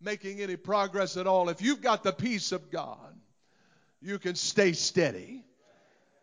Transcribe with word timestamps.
making 0.00 0.40
any 0.40 0.56
progress 0.56 1.16
at 1.16 1.26
all, 1.26 1.48
if 1.48 1.62
you've 1.62 1.80
got 1.80 2.02
the 2.02 2.12
peace 2.12 2.52
of 2.52 2.70
God, 2.70 3.14
you 4.00 4.18
can 4.18 4.34
stay 4.34 4.72
steady. 4.72 5.44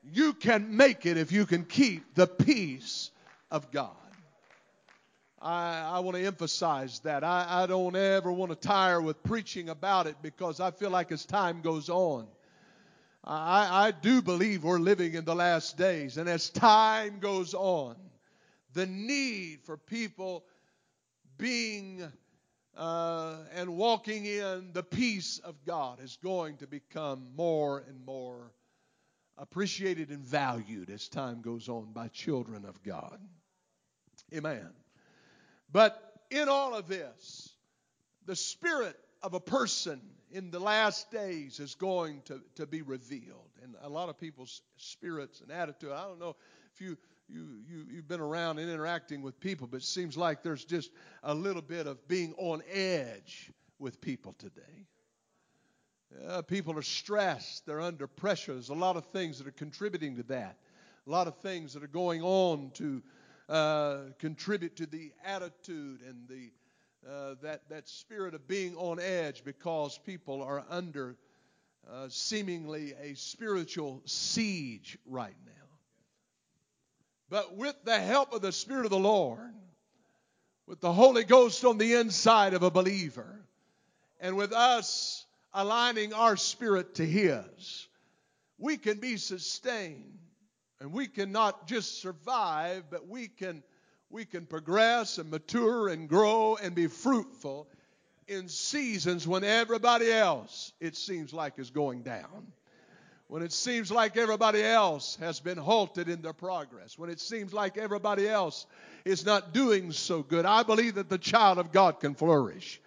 You 0.04 0.34
can 0.34 0.77
make 0.77 1.05
it 1.05 1.18
if 1.18 1.32
you 1.32 1.45
can 1.45 1.66
keep 1.66 2.16
the 2.16 2.27
peace 2.27 3.12
of 3.52 3.72
God. 3.72 3.96
I, 5.41 5.82
I 5.96 5.99
want 5.99 6.18
to 6.18 6.26
emphasize 6.26 6.99
that. 6.99 7.23
I, 7.23 7.63
I 7.63 7.66
don't 7.68 7.96
ever 7.96 8.32
want 8.32 8.52
to 8.52 8.55
tire 8.55 9.02
with 9.02 9.22
preaching 9.23 9.70
about 9.70 10.07
it 10.07 10.16
because 10.21 10.60
I 10.60 10.71
feel 10.71 10.90
like 10.90 11.12
as 11.12 11.26
time 11.26 11.62
goes 11.62 11.90
on, 11.90 12.27
I, 13.23 13.88
I 13.88 13.91
do 13.91 14.21
believe 14.21 14.63
we're 14.63 14.80
living 14.80 15.16
in 15.16 15.26
the 15.26 15.35
last 15.35 15.77
days. 15.77 16.18
And 16.18 16.30
as 16.30 16.49
time 16.49 17.20
goes 17.20 17.54
on, 17.54 17.96
the 18.73 18.85
need 18.85 19.60
for 19.63 19.77
people 19.77 20.46
being 21.38 22.12
uh, 22.77 23.38
and 23.53 23.75
walking 23.75 24.25
in 24.25 24.71
the 24.73 24.84
peace 24.84 25.39
of 25.43 25.55
God 25.65 26.01
is 26.01 26.18
going 26.23 26.57
to 26.57 26.68
become 26.68 27.27
more 27.35 27.84
and 27.87 28.05
more 28.05 28.51
appreciated 29.37 30.09
and 30.09 30.23
valued 30.26 30.90
as 30.90 31.07
time 31.07 31.41
goes 31.41 31.70
on 31.70 31.91
by 31.93 32.07
children 32.09 32.65
of 32.65 32.82
God. 32.84 33.20
Amen. 34.34 34.70
But 35.71 36.01
in 36.29 36.49
all 36.49 36.73
of 36.73 36.87
this, 36.87 37.49
the 38.26 38.35
spirit 38.35 38.98
of 39.21 39.34
a 39.34 39.39
person 39.39 40.01
in 40.32 40.51
the 40.51 40.60
last 40.60 41.12
days 41.12 41.60
is 41.60 41.76
going 41.76 42.21
to, 42.26 42.41
to 42.55 42.65
be 42.65 42.82
revealed. 42.82 43.49
And 43.63 43.76
a 43.82 43.89
lot 43.89 44.10
of 44.10 44.20
people's 44.20 44.62
spirits 44.77 45.41
and 45.41 45.51
attitude, 45.51 45.91
I 45.91 46.04
don't 46.04 46.20
know 46.20 46.35
if 46.73 46.82
you 46.82 46.98
you, 47.27 47.59
you, 47.68 47.85
you've 47.91 48.07
been 48.07 48.20
around 48.20 48.59
and 48.59 48.70
interacting 48.70 49.21
with 49.21 49.40
people, 49.40 49.68
but 49.68 49.77
it 49.77 49.84
seems 49.84 50.15
like 50.15 50.43
there's 50.43 50.63
just 50.63 50.91
a 51.23 51.34
little 51.34 51.62
bit 51.62 51.87
of 51.87 52.07
being 52.07 52.34
on 52.37 52.62
edge 52.71 53.51
with 53.79 53.99
people 54.01 54.34
today. 54.37 54.87
Uh, 56.27 56.41
people 56.41 56.77
are 56.77 56.84
stressed, 56.84 57.65
they're 57.65 57.82
under 57.82 58.07
pressure. 58.07 58.54
There's 58.54 58.70
a 58.70 58.73
lot 58.73 58.95
of 58.95 59.05
things 59.07 59.40
that 59.40 59.48
are 59.48 59.51
contributing 59.51 60.15
to 60.17 60.23
that, 60.23 60.57
a 61.05 61.09
lot 61.09 61.27
of 61.27 61.35
things 61.37 61.73
that 61.73 61.84
are 61.84 61.87
going 61.87 62.21
on 62.21 62.71
to 62.76 63.01
uh, 63.49 63.98
contribute 64.19 64.75
to 64.78 64.85
the 64.85 65.12
attitude 65.23 66.01
and 66.07 66.28
the 66.28 66.51
uh, 67.07 67.35
that 67.44 67.69
that 67.69 67.88
spirit 67.88 68.34
of 68.34 68.47
being 68.47 68.75
on 68.78 69.00
edge 69.00 69.44
because 69.44 70.00
people 70.06 70.41
are 70.41 70.63
under 70.72 71.16
uh, 71.91 72.07
seemingly 72.09 72.94
a 73.00 73.13
spiritual 73.13 74.01
siege 74.06 74.97
right 75.06 75.35
now. 75.45 75.65
But 77.29 77.56
with 77.56 77.75
the 77.84 78.00
help 78.00 78.34
of 78.34 78.41
the 78.41 78.51
Spirit 78.51 78.85
of 78.85 78.91
the 78.91 79.00
Lord, 79.00 79.53
with 80.68 80.79
the 80.79 80.94
Holy 80.94 81.23
Ghost 81.23 81.66
on 81.66 81.78
the 81.78 81.94
inside 81.95 82.53
of 82.53 82.63
a 82.63 82.72
believer, 82.72 83.45
and 84.19 84.35
with 84.35 84.53
us 84.53 85.25
aligning 85.53 86.13
our 86.13 86.38
spirit 86.38 86.95
to 86.95 87.06
His, 87.06 87.88
we 88.57 88.78
can 88.78 89.00
be 89.00 89.17
sustained. 89.17 90.19
And 90.81 90.91
we 90.91 91.07
can 91.07 91.31
not 91.31 91.67
just 91.67 92.01
survive, 92.01 92.83
but 92.89 93.07
we 93.07 93.29
can, 93.29 93.63
we 94.09 94.25
can 94.25 94.45
progress 94.45 95.17
and 95.17 95.31
mature 95.31 95.88
and 95.88 96.09
grow 96.09 96.57
and 96.61 96.75
be 96.75 96.88
fruitful 96.88 97.69
in 98.27 98.50
seasons 98.50 99.25
when 99.27 99.44
everybody 99.44 100.11
else, 100.11 100.73
it 100.81 100.97
seems 100.97 101.33
like, 101.33 101.59
is 101.59 101.69
going 101.69 102.03
down 102.03 102.51
when 103.28 103.41
it 103.41 103.52
seems 103.52 103.91
like 103.91 104.18
everybody 104.18 104.63
else 104.63 105.18
has 105.19 105.40
been 105.40 105.58
halted 105.58 106.09
in 106.09 106.22
their 106.22 106.34
progress, 106.34 106.97
when 106.97 107.09
it 107.09 107.19
seems 107.19 107.53
like 107.53 107.78
everybody 107.78 108.28
else 108.28 108.68
is 109.03 109.25
not 109.25 109.53
doing 109.53 109.91
so 109.91 110.22
good, 110.22 110.46
I 110.46 110.63
believe 110.63 110.96
that 110.96 111.09
the 111.09 111.18
child 111.18 111.58
of 111.58 111.72
God 111.72 112.00
can 112.00 112.13
flourish. 112.13 112.80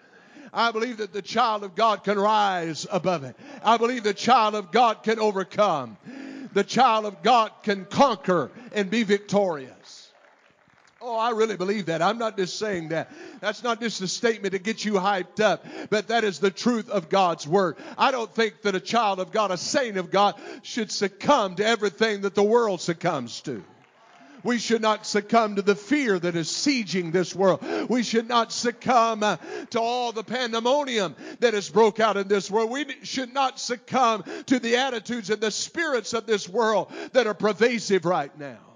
I 0.53 0.71
believe 0.71 0.99
that 0.99 1.13
the 1.13 1.23
child 1.23 1.65
of 1.65 1.75
God 1.75 2.05
can 2.05 2.19
rise 2.19 2.87
above 2.91 3.25
it. 3.25 3.37
I 3.63 3.77
believe 3.77 4.05
the 4.05 4.15
child 4.15 4.55
of 4.55 4.71
God 4.71 5.03
can 5.03 5.19
overcome. 5.19 5.99
The 6.53 6.65
child 6.65 7.05
of 7.05 7.23
God 7.23 7.51
can 7.63 7.85
conquer 7.85 8.51
and 8.73 8.89
be 8.89 9.03
victorious. 9.03 9.98
Oh, 11.01 11.17
I 11.17 11.31
really 11.31 11.57
believe 11.57 11.87
that. 11.87 12.03
I'm 12.03 12.19
not 12.19 12.37
just 12.37 12.59
saying 12.59 12.89
that. 12.89 13.13
That's 13.41 13.63
not 13.63 13.81
just 13.81 14.01
a 14.01 14.09
statement 14.09 14.53
to 14.53 14.59
get 14.59 14.85
you 14.85 14.95
hyped 14.95 15.39
up, 15.39 15.65
but 15.91 16.09
that 16.09 16.25
is 16.25 16.41
the 16.41 16.51
truth 16.51 16.91
of 16.91 17.09
God's 17.09 17.47
Word. 17.47 17.77
I 17.97 18.11
don't 18.11 18.35
think 18.35 18.63
that 18.63 18.75
a 18.75 18.81
child 18.81 19.21
of 19.21 19.31
God, 19.31 19.53
a 19.53 19.57
saint 19.57 19.97
of 19.97 20.11
God, 20.11 20.35
should 20.63 20.91
succumb 20.91 21.55
to 21.57 21.65
everything 21.65 22.23
that 22.23 22.35
the 22.35 22.43
world 22.43 22.81
succumbs 22.81 23.41
to. 23.43 23.63
We 24.43 24.59
should 24.59 24.83
not 24.83 25.07
succumb 25.07 25.57
to 25.57 25.63
the 25.63 25.75
fear 25.75 26.19
that 26.19 26.35
is 26.37 26.49
sieging 26.49 27.13
this 27.13 27.35
world. 27.35 27.63
We 27.89 28.03
should 28.03 28.29
not 28.29 28.53
succumb 28.53 29.23
uh, 29.23 29.37
to 29.71 29.81
all 29.81 30.13
the 30.13 30.25
pandemonium 30.25 31.17
that 31.41 31.55
has 31.55 31.69
broke 31.69 32.01
out 32.01 32.17
in 32.17 32.29
this 32.29 32.51
world. 32.51 32.71
We 32.71 32.87
should 33.03 33.33
not 33.33 33.59
succumb 33.59 34.25
to 34.47 34.59
the 34.59 34.77
attitudes 34.77 35.31
and 35.31 35.41
the 35.41 35.51
spirits 35.51 36.13
of 36.13 36.27
this 36.27 36.49
world 36.49 36.93
that 37.13 37.27
are 37.27 37.35
pervasive 37.35 38.05
right 38.05 38.37
now. 38.39 38.68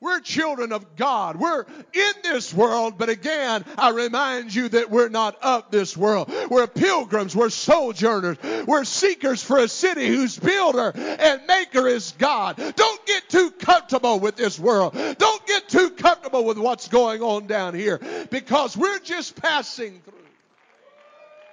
We're 0.00 0.20
children 0.20 0.72
of 0.72 0.94
God. 0.94 1.36
We're 1.36 1.64
in 1.92 2.12
this 2.22 2.54
world, 2.54 2.98
but 2.98 3.08
again, 3.08 3.64
I 3.76 3.90
remind 3.90 4.54
you 4.54 4.68
that 4.68 4.90
we're 4.90 5.08
not 5.08 5.42
of 5.42 5.70
this 5.70 5.96
world. 5.96 6.32
We're 6.48 6.68
pilgrims. 6.68 7.34
We're 7.34 7.50
sojourners. 7.50 8.38
We're 8.66 8.84
seekers 8.84 9.42
for 9.42 9.58
a 9.58 9.66
city 9.66 10.06
whose 10.06 10.38
builder 10.38 10.92
and 10.94 11.46
maker 11.48 11.88
is 11.88 12.14
God. 12.16 12.56
Don't 12.56 13.06
get 13.06 13.28
too 13.28 13.50
comfortable 13.50 14.20
with 14.20 14.36
this 14.36 14.56
world. 14.56 14.92
Don't 15.18 15.46
get 15.46 15.68
too 15.68 15.90
comfortable 15.90 16.44
with 16.44 16.58
what's 16.58 16.86
going 16.86 17.20
on 17.20 17.48
down 17.48 17.74
here 17.74 18.00
because 18.30 18.76
we're 18.76 19.00
just 19.00 19.34
passing 19.34 20.00
through. 20.04 20.14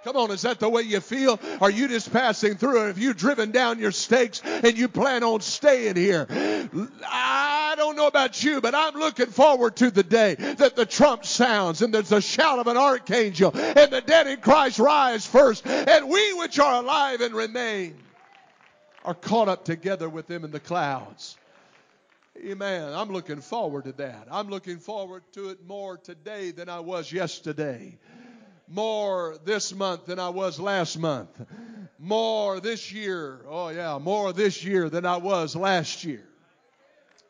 Come 0.04 0.18
on, 0.18 0.30
is 0.30 0.44
that 0.44 0.60
the 0.60 0.70
way 0.70 0.84
you 0.84 1.00
feel? 1.00 1.40
Are 1.60 1.72
you 1.72 1.88
just 1.88 2.14
passing 2.14 2.58
through? 2.58 2.86
Have 2.86 3.00
you 3.00 3.16
driven 3.16 3.50
down 3.50 3.80
your 3.80 3.90
stakes 3.90 4.40
and 4.46 4.78
you 4.78 4.88
plan 4.88 5.24
on 5.24 5.42
staying 5.42 5.96
here? 5.96 6.28
I 6.30 7.55
don't 7.76 7.96
know 7.96 8.08
about 8.08 8.44
you, 8.44 8.62
but 8.62 8.76
I'm 8.76 8.96
looking 8.96 9.28
forward 9.28 9.76
to 9.78 9.92
the 9.92 10.04
day 10.04 10.36
that 10.36 10.76
the 10.76 10.86
trump 10.86 11.26
sounds 11.26 11.82
and 11.82 11.94
there's 11.94 12.12
a 12.12 12.22
shout 12.22 12.60
of 12.60 12.68
an 12.68 12.78
archangel 12.78 13.52
and 13.56 13.92
the 13.92 14.02
dead 14.02 14.28
in 14.28 14.42
Christ 14.42 14.80
rise 14.80 15.26
first 15.26 15.66
and 15.68 16.10
we 16.10 16.34
which 16.34 16.60
are 16.60 16.82
alive 16.82 17.22
and 17.22 17.34
remain 17.36 17.96
are 19.04 19.14
caught 19.14 19.48
up 19.48 19.66
together 19.66 20.10
with 20.10 20.28
them 20.28 20.44
in 20.44 20.52
the 20.52 20.60
clouds. 20.60 21.38
Amen. 22.38 22.92
I'm 22.94 23.12
looking 23.12 23.40
forward 23.40 23.86
to 23.86 23.92
that. 23.94 24.28
I'm 24.30 24.50
looking 24.50 24.80
forward 24.80 25.24
to 25.34 25.50
it 25.50 25.66
more 25.66 25.98
today 25.98 26.52
than 26.52 26.70
I 26.70 26.80
was 26.80 27.12
yesterday 27.12 27.98
more 28.68 29.38
this 29.46 29.74
month 29.74 30.06
than 30.06 30.20
I 30.20 30.30
was 30.30 30.60
last 30.60 30.98
month. 30.98 31.30
More 32.00 32.60
this 32.60 32.92
year. 32.92 33.42
Oh, 33.48 33.70
yeah, 33.70 33.98
more 34.00 34.34
this 34.34 34.64
year 34.64 34.90
than 34.90 35.06
I 35.06 35.18
was 35.18 35.56
last 35.56 36.04
year. 36.04 36.28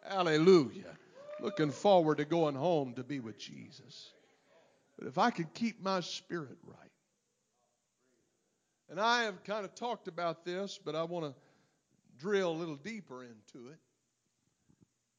Hallelujah. 0.07 0.97
Looking 1.39 1.71
forward 1.71 2.17
to 2.17 2.25
going 2.25 2.55
home 2.55 2.93
to 2.93 3.03
be 3.03 3.19
with 3.19 3.37
Jesus. 3.37 4.11
But 4.97 5.07
if 5.07 5.17
I 5.17 5.29
could 5.29 5.53
keep 5.53 5.81
my 5.81 5.99
spirit 5.99 6.57
right, 6.63 6.91
and 8.89 8.99
I 8.99 9.23
have 9.23 9.43
kind 9.43 9.65
of 9.65 9.75
talked 9.75 10.07
about 10.07 10.45
this, 10.45 10.79
but 10.83 10.95
I 10.95 11.03
want 11.03 11.25
to 11.25 11.33
drill 12.17 12.51
a 12.51 12.53
little 12.53 12.75
deeper 12.75 13.23
into 13.23 13.69
it. 13.69 13.79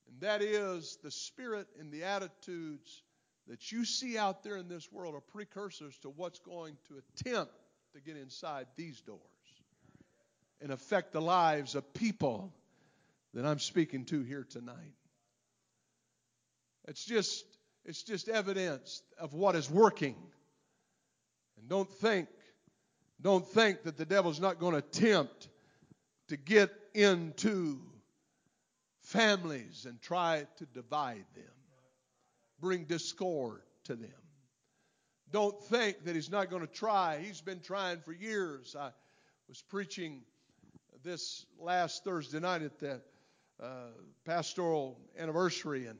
And 0.08 0.20
that 0.20 0.40
is 0.40 0.98
the 1.02 1.10
spirit 1.10 1.66
and 1.78 1.92
the 1.92 2.04
attitudes 2.04 3.02
that 3.48 3.70
you 3.70 3.84
see 3.84 4.16
out 4.16 4.42
there 4.42 4.56
in 4.56 4.68
this 4.68 4.90
world 4.90 5.14
are 5.14 5.20
precursors 5.20 5.98
to 5.98 6.10
what's 6.10 6.38
going 6.38 6.76
to 6.88 6.94
attempt 6.98 7.52
to 7.94 8.00
get 8.00 8.16
inside 8.16 8.66
these 8.76 9.00
doors 9.00 9.20
and 10.60 10.72
affect 10.72 11.12
the 11.12 11.20
lives 11.20 11.74
of 11.74 11.92
people 11.92 12.52
that 13.36 13.44
I'm 13.44 13.58
speaking 13.58 14.06
to 14.06 14.22
here 14.22 14.46
tonight. 14.48 14.94
It's 16.88 17.04
just 17.04 17.44
it's 17.84 18.02
just 18.02 18.28
evidence 18.28 19.02
of 19.18 19.34
what 19.34 19.54
is 19.54 19.70
working. 19.70 20.16
And 21.58 21.68
don't 21.68 21.90
think 21.90 22.28
don't 23.20 23.46
think 23.46 23.84
that 23.84 23.96
the 23.96 24.06
devil's 24.06 24.40
not 24.40 24.58
going 24.58 24.72
to 24.72 24.78
attempt 24.78 25.48
to 26.28 26.36
get 26.36 26.70
into 26.94 27.78
families 29.02 29.86
and 29.86 30.00
try 30.00 30.46
to 30.56 30.66
divide 30.66 31.24
them 31.34 31.44
bring 32.58 32.84
discord 32.84 33.60
to 33.84 33.94
them. 33.94 34.10
Don't 35.30 35.62
think 35.64 36.04
that 36.04 36.14
he's 36.14 36.30
not 36.30 36.48
going 36.48 36.62
to 36.62 36.72
try. 36.72 37.20
He's 37.22 37.42
been 37.42 37.60
trying 37.60 38.00
for 38.00 38.12
years. 38.12 38.74
I 38.78 38.90
was 39.46 39.62
preaching 39.68 40.22
this 41.04 41.44
last 41.58 42.02
Thursday 42.02 42.40
night 42.40 42.62
at 42.62 42.78
the 42.78 43.02
uh, 43.62 43.88
pastoral 44.24 44.98
anniversary, 45.18 45.86
and 45.86 45.98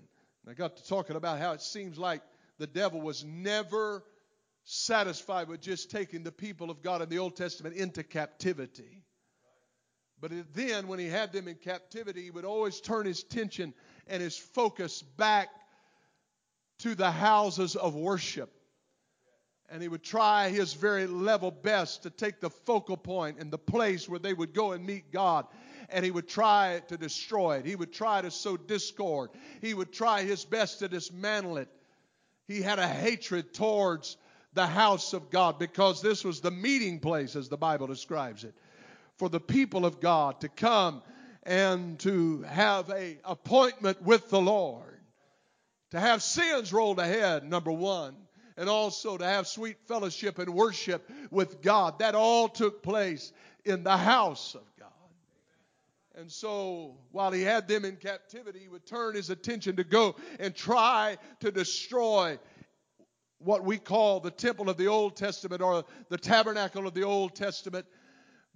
I 0.49 0.55
got 0.55 0.77
to 0.77 0.87
talking 0.87 1.17
about 1.17 1.39
how 1.39 1.53
it 1.53 1.63
seems 1.63 1.99
like 1.99 2.23
the 2.59 2.67
devil 2.67 3.01
was 3.01 3.25
never 3.25 4.05
satisfied 4.65 5.49
with 5.49 5.61
just 5.61 5.91
taking 5.91 6.23
the 6.23 6.33
people 6.33 6.71
of 6.71 6.83
God 6.83 7.03
in 7.03 7.09
the 7.09 7.19
Old 7.19 7.37
Testament 7.37 7.77
into 7.77 8.03
captivity. 8.03 9.05
But 10.21 10.33
then, 10.55 10.89
when 10.89 10.99
he 10.99 11.07
had 11.07 11.33
them 11.33 11.47
in 11.47 11.57
captivity, 11.57 12.25
he 12.25 12.31
would 12.31 12.45
always 12.45 12.81
turn 12.81 13.07
his 13.07 13.23
attention 13.23 13.75
and 14.07 14.23
his 14.23 14.37
focus 14.37 15.03
back 15.03 15.49
to 16.81 16.95
the 16.95 17.11
houses 17.11 17.77
of 17.77 17.95
worship. 17.95 18.51
And 19.69 19.83
he 19.83 19.89
would 19.89 20.05
try 20.05 20.49
his 20.49 20.75
very 20.75 21.07
level 21.07 21.51
best 21.51 22.05
to 22.05 22.11
take 22.11 22.41
the 22.41 22.51
focal 22.51 22.97
point 22.97 23.39
and 23.41 23.51
the 23.51 23.59
place 23.59 24.09
where 24.09 24.21
they 24.21 24.33
would 24.33 24.55
go 24.55 24.73
and 24.73 24.87
meet 24.87 25.13
God. 25.13 25.47
And 25.89 26.05
he 26.05 26.11
would 26.11 26.29
try 26.29 26.83
to 26.89 26.97
destroy 26.97 27.59
it. 27.59 27.67
He 27.67 27.77
would 27.77 27.93
try 27.93 28.21
to 28.21 28.31
sow 28.31 28.57
discord. 28.57 29.31
He 29.61 29.75
would 29.75 29.93
try 29.93 30.23
his 30.23 30.45
best 30.45 30.81
to 30.81 30.89
dismantle 30.89 31.59
it. 31.59 31.69
He 32.49 32.63
had 32.63 32.79
a 32.79 32.89
hatred 32.89 33.55
towards 33.55 34.17
the 34.53 34.67
house 34.67 35.13
of 35.13 35.31
God 35.31 35.59
because 35.59 36.01
this 36.01 36.25
was 36.25 36.41
the 36.41 36.51
meeting 36.51 37.01
place, 37.01 37.37
as 37.37 37.49
the 37.49 37.57
Bible 37.57 37.87
describes 37.87 38.45
it, 38.45 38.55
for 39.19 39.29
the 39.29 39.41
people 39.41 39.85
of 39.85 40.01
God 40.01 40.41
to 40.41 40.49
come 40.49 41.03
and 41.43 41.99
to 42.01 42.43
have 42.43 42.91
a 42.91 43.19
appointment 43.25 44.03
with 44.03 44.29
the 44.31 44.41
Lord, 44.41 45.01
to 45.91 46.01
have 46.01 46.23
sins 46.23 46.73
rolled 46.73 46.99
ahead, 46.99 47.49
number 47.49 47.71
one, 47.71 48.17
and 48.57 48.69
also 48.69 49.17
to 49.17 49.25
have 49.25 49.47
sweet 49.47 49.77
fellowship 49.87 50.39
and 50.39 50.55
worship 50.55 51.11
with 51.31 51.61
God. 51.61 51.99
That 51.99 52.15
all 52.15 52.49
took 52.49 52.83
place 52.83 53.33
in 53.65 53.85
the 53.85 53.97
house 53.97 54.55
of. 54.55 54.63
And 56.19 56.33
so, 56.33 56.97
while 57.13 57.31
he 57.31 57.43
had 57.43 57.69
them 57.69 57.85
in 57.85 57.97
captivity, 57.97 58.61
he 58.61 58.69
would 58.69 58.87
turn 58.87 59.15
his 59.15 59.29
attention 59.29 59.77
to 59.77 59.85
go 59.85 60.17
and 60.41 60.55
try 60.55 61.19
to 61.41 61.51
destroy 61.51 62.39
what 63.39 63.65
we 63.65 63.77
call 63.77 64.21
the 64.21 64.31
temple 64.31 64.71
of 64.71 64.79
the 64.79 64.87
Old 64.87 65.15
Testament 65.15 65.61
or 65.61 65.85
the 66.09 66.17
tabernacle 66.17 66.87
of 66.87 66.95
the 66.95 67.03
Old 67.03 67.35
Testament. 67.35 67.85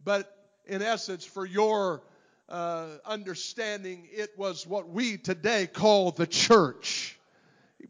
But 0.03 0.35
in 0.67 0.81
essence, 0.81 1.27
for 1.27 1.45
your 1.45 2.03
uh, 2.49 2.97
understanding, 3.05 4.09
it 4.11 4.31
was 4.39 4.67
what 4.67 4.89
we 4.89 5.19
today 5.19 5.67
call 5.67 6.13
the 6.13 6.27
church. 6.27 7.20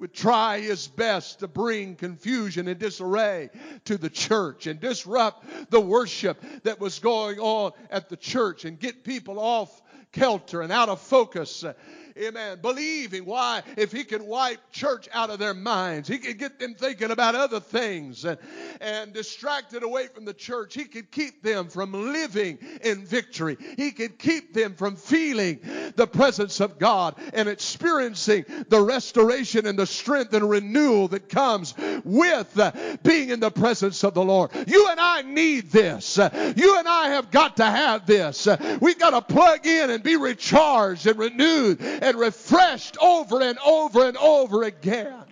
Would 0.00 0.14
try 0.14 0.61
his 0.61 0.88
best 0.88 1.41
to 1.41 1.49
bring 1.49 1.94
confusion 1.94 2.69
and 2.69 2.81
disarray 2.81 3.50
to 3.85 3.99
the 3.99 4.08
church 4.08 4.67
and 4.67 4.81
disrupt 4.81 5.70
the 5.70 5.81
worship 5.81 6.43
that 6.62 6.81
was 6.81 6.99
going 7.00 7.38
on 7.38 7.73
at 7.91 8.08
the 8.08 8.17
church 8.17 8.64
and 8.64 8.81
get 8.81 9.05
people 9.05 9.38
off 9.38 9.82
kilter 10.11 10.62
and 10.62 10.73
out 10.73 10.88
of 10.88 11.02
focus 11.02 11.67
Amen. 12.16 12.58
Believing. 12.60 13.24
Why? 13.24 13.62
If 13.76 13.92
he 13.92 14.04
can 14.04 14.26
wipe 14.26 14.58
church 14.72 15.08
out 15.12 15.30
of 15.30 15.38
their 15.38 15.54
minds, 15.54 16.08
he 16.08 16.18
could 16.18 16.38
get 16.38 16.58
them 16.58 16.74
thinking 16.74 17.10
about 17.10 17.34
other 17.34 17.60
things 17.60 18.24
and, 18.24 18.38
and 18.80 19.12
distracted 19.12 19.82
away 19.82 20.08
from 20.08 20.24
the 20.24 20.34
church. 20.34 20.74
He 20.74 20.84
could 20.84 21.10
keep 21.10 21.42
them 21.42 21.68
from 21.68 21.92
living 21.92 22.58
in 22.82 23.04
victory. 23.04 23.56
He 23.76 23.90
could 23.92 24.18
keep 24.18 24.54
them 24.54 24.74
from 24.74 24.96
feeling 24.96 25.60
the 25.96 26.06
presence 26.06 26.60
of 26.60 26.78
God 26.78 27.16
and 27.32 27.48
experiencing 27.48 28.44
the 28.68 28.80
restoration 28.80 29.66
and 29.66 29.78
the 29.78 29.86
strength 29.86 30.34
and 30.34 30.48
renewal 30.48 31.08
that 31.08 31.28
comes 31.28 31.74
with 32.04 32.58
uh, 32.58 32.72
being 33.02 33.30
in 33.30 33.40
the 33.40 33.50
presence 33.50 34.04
of 34.04 34.14
the 34.14 34.24
Lord. 34.24 34.50
You 34.66 34.88
and 34.88 35.00
I 35.00 35.22
need 35.22 35.70
this. 35.70 36.16
You 36.18 36.78
and 36.78 36.88
I 36.88 37.10
have 37.10 37.30
got 37.30 37.56
to 37.56 37.64
have 37.64 38.06
this. 38.06 38.48
We've 38.80 38.98
got 38.98 39.10
to 39.10 39.22
plug 39.22 39.66
in 39.66 39.90
and 39.90 40.02
be 40.02 40.16
recharged 40.16 41.06
and 41.06 41.18
renewed 41.18 41.80
and 42.00 42.19
refreshed 42.19 42.97
over 43.00 43.41
and 43.41 43.58
over 43.58 44.06
and 44.06 44.17
over 44.17 44.62
again. 44.62 45.25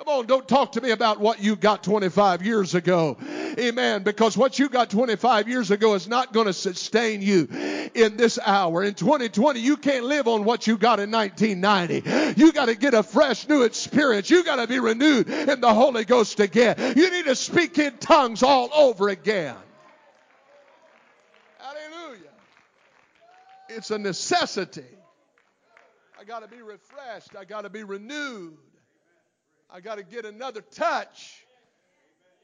Come 0.00 0.08
on, 0.08 0.26
don't 0.26 0.48
talk 0.48 0.72
to 0.72 0.80
me 0.80 0.92
about 0.92 1.20
what 1.20 1.42
you 1.42 1.56
got 1.56 1.84
25 1.84 2.40
years 2.40 2.74
ago. 2.74 3.18
Amen. 3.58 4.02
Because 4.02 4.34
what 4.34 4.58
you 4.58 4.70
got 4.70 4.88
25 4.88 5.46
years 5.46 5.70
ago 5.70 5.92
is 5.92 6.08
not 6.08 6.32
going 6.32 6.46
to 6.46 6.54
sustain 6.54 7.20
you 7.20 7.46
in 7.94 8.16
this 8.16 8.38
hour. 8.42 8.82
In 8.82 8.94
2020, 8.94 9.60
you 9.60 9.76
can't 9.76 10.06
live 10.06 10.26
on 10.26 10.44
what 10.44 10.66
you 10.66 10.78
got 10.78 11.00
in 11.00 11.10
1990. 11.10 12.40
You 12.40 12.50
got 12.50 12.66
to 12.66 12.76
get 12.76 12.94
a 12.94 13.02
fresh 13.02 13.46
new 13.46 13.62
experience. 13.62 14.30
You 14.30 14.42
got 14.42 14.56
to 14.56 14.66
be 14.66 14.78
renewed 14.78 15.28
in 15.28 15.60
the 15.60 15.74
Holy 15.74 16.06
Ghost 16.06 16.40
again. 16.40 16.76
You 16.96 17.10
need 17.10 17.26
to 17.26 17.36
speak 17.36 17.76
in 17.78 17.98
tongues 17.98 18.42
all 18.42 18.70
over 18.72 19.10
again. 19.10 19.56
Hallelujah. 21.58 22.30
It's 23.68 23.90
a 23.90 23.98
necessity. 23.98 24.86
I 26.20 26.24
got 26.24 26.40
to 26.40 26.48
be 26.48 26.60
refreshed. 26.60 27.34
I 27.34 27.46
got 27.46 27.62
to 27.62 27.70
be 27.70 27.82
renewed. 27.82 28.58
I 29.70 29.80
got 29.80 29.96
to 29.96 30.04
get 30.04 30.26
another 30.26 30.60
touch. 30.60 31.46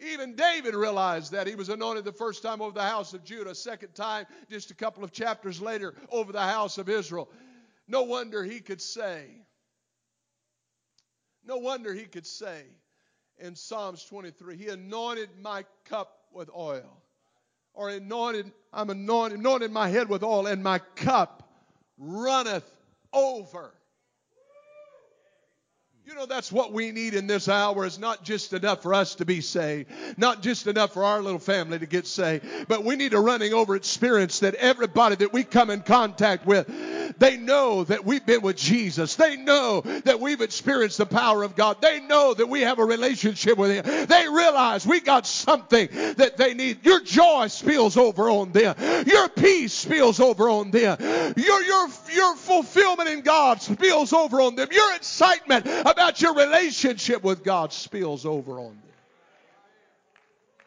Even 0.00 0.34
David 0.34 0.74
realized 0.74 1.32
that. 1.32 1.46
He 1.46 1.54
was 1.54 1.68
anointed 1.68 2.06
the 2.06 2.12
first 2.12 2.42
time 2.42 2.62
over 2.62 2.72
the 2.72 2.82
house 2.82 3.12
of 3.12 3.22
Judah, 3.22 3.54
second 3.54 3.94
time, 3.94 4.24
just 4.50 4.70
a 4.70 4.74
couple 4.74 5.04
of 5.04 5.12
chapters 5.12 5.60
later, 5.60 5.92
over 6.10 6.32
the 6.32 6.40
house 6.40 6.78
of 6.78 6.88
Israel. 6.88 7.28
No 7.86 8.04
wonder 8.04 8.42
he 8.42 8.60
could 8.60 8.80
say, 8.80 9.26
no 11.44 11.58
wonder 11.58 11.92
he 11.92 12.04
could 12.04 12.26
say 12.26 12.62
in 13.38 13.54
Psalms 13.54 14.04
23, 14.04 14.56
He 14.56 14.68
anointed 14.68 15.28
my 15.42 15.66
cup 15.84 16.16
with 16.32 16.48
oil. 16.56 17.02
Or 17.74 17.90
anointed, 17.90 18.50
I'm 18.72 18.88
anointed, 18.88 19.38
anointed 19.38 19.70
my 19.70 19.90
head 19.90 20.08
with 20.08 20.22
oil, 20.22 20.46
and 20.46 20.62
my 20.62 20.78
cup 20.78 21.42
runneth 21.98 22.64
over. 23.12 23.74
You 26.06 26.14
know, 26.14 26.26
that's 26.26 26.52
what 26.52 26.72
we 26.72 26.92
need 26.92 27.14
in 27.14 27.26
this 27.26 27.48
hour 27.48 27.84
is 27.84 27.98
not 27.98 28.22
just 28.22 28.52
enough 28.52 28.80
for 28.80 28.94
us 28.94 29.16
to 29.16 29.24
be 29.24 29.40
saved, 29.40 29.90
not 30.16 30.40
just 30.40 30.68
enough 30.68 30.92
for 30.92 31.02
our 31.02 31.20
little 31.20 31.40
family 31.40 31.80
to 31.80 31.86
get 31.86 32.06
saved, 32.06 32.46
but 32.68 32.84
we 32.84 32.94
need 32.94 33.12
a 33.12 33.18
running 33.18 33.52
over 33.52 33.74
experience 33.74 34.38
that 34.38 34.54
everybody 34.54 35.16
that 35.16 35.32
we 35.32 35.42
come 35.42 35.68
in 35.68 35.82
contact 35.82 36.46
with 36.46 36.68
they 37.18 37.36
know 37.36 37.84
that 37.84 38.04
we've 38.04 38.24
been 38.24 38.42
with 38.42 38.56
Jesus. 38.56 39.16
They 39.16 39.36
know 39.36 39.80
that 40.04 40.20
we've 40.20 40.40
experienced 40.40 40.98
the 40.98 41.06
power 41.06 41.42
of 41.42 41.56
God. 41.56 41.80
They 41.80 42.00
know 42.00 42.34
that 42.34 42.48
we 42.48 42.62
have 42.62 42.78
a 42.78 42.84
relationship 42.84 43.58
with 43.58 43.70
Him. 43.70 44.06
They 44.06 44.28
realize 44.28 44.86
we 44.86 45.00
got 45.00 45.26
something 45.26 45.88
that 46.16 46.36
they 46.36 46.54
need. 46.54 46.84
Your 46.84 47.00
joy 47.00 47.46
spills 47.48 47.96
over 47.96 48.28
on 48.28 48.52
them. 48.52 48.76
Your 49.06 49.28
peace 49.28 49.72
spills 49.72 50.20
over 50.20 50.48
on 50.48 50.70
them. 50.70 50.96
Your, 51.36 51.62
your, 51.62 51.88
your 52.12 52.36
fulfillment 52.36 53.08
in 53.08 53.20
God 53.22 53.62
spills 53.62 54.12
over 54.12 54.40
on 54.40 54.54
them. 54.54 54.68
Your 54.70 54.94
excitement 54.94 55.66
about 55.96 56.20
your 56.20 56.34
relationship 56.34 57.24
with 57.24 57.42
God 57.42 57.72
spills 57.72 58.26
over 58.26 58.58
on 58.58 58.66
them. 58.66 58.82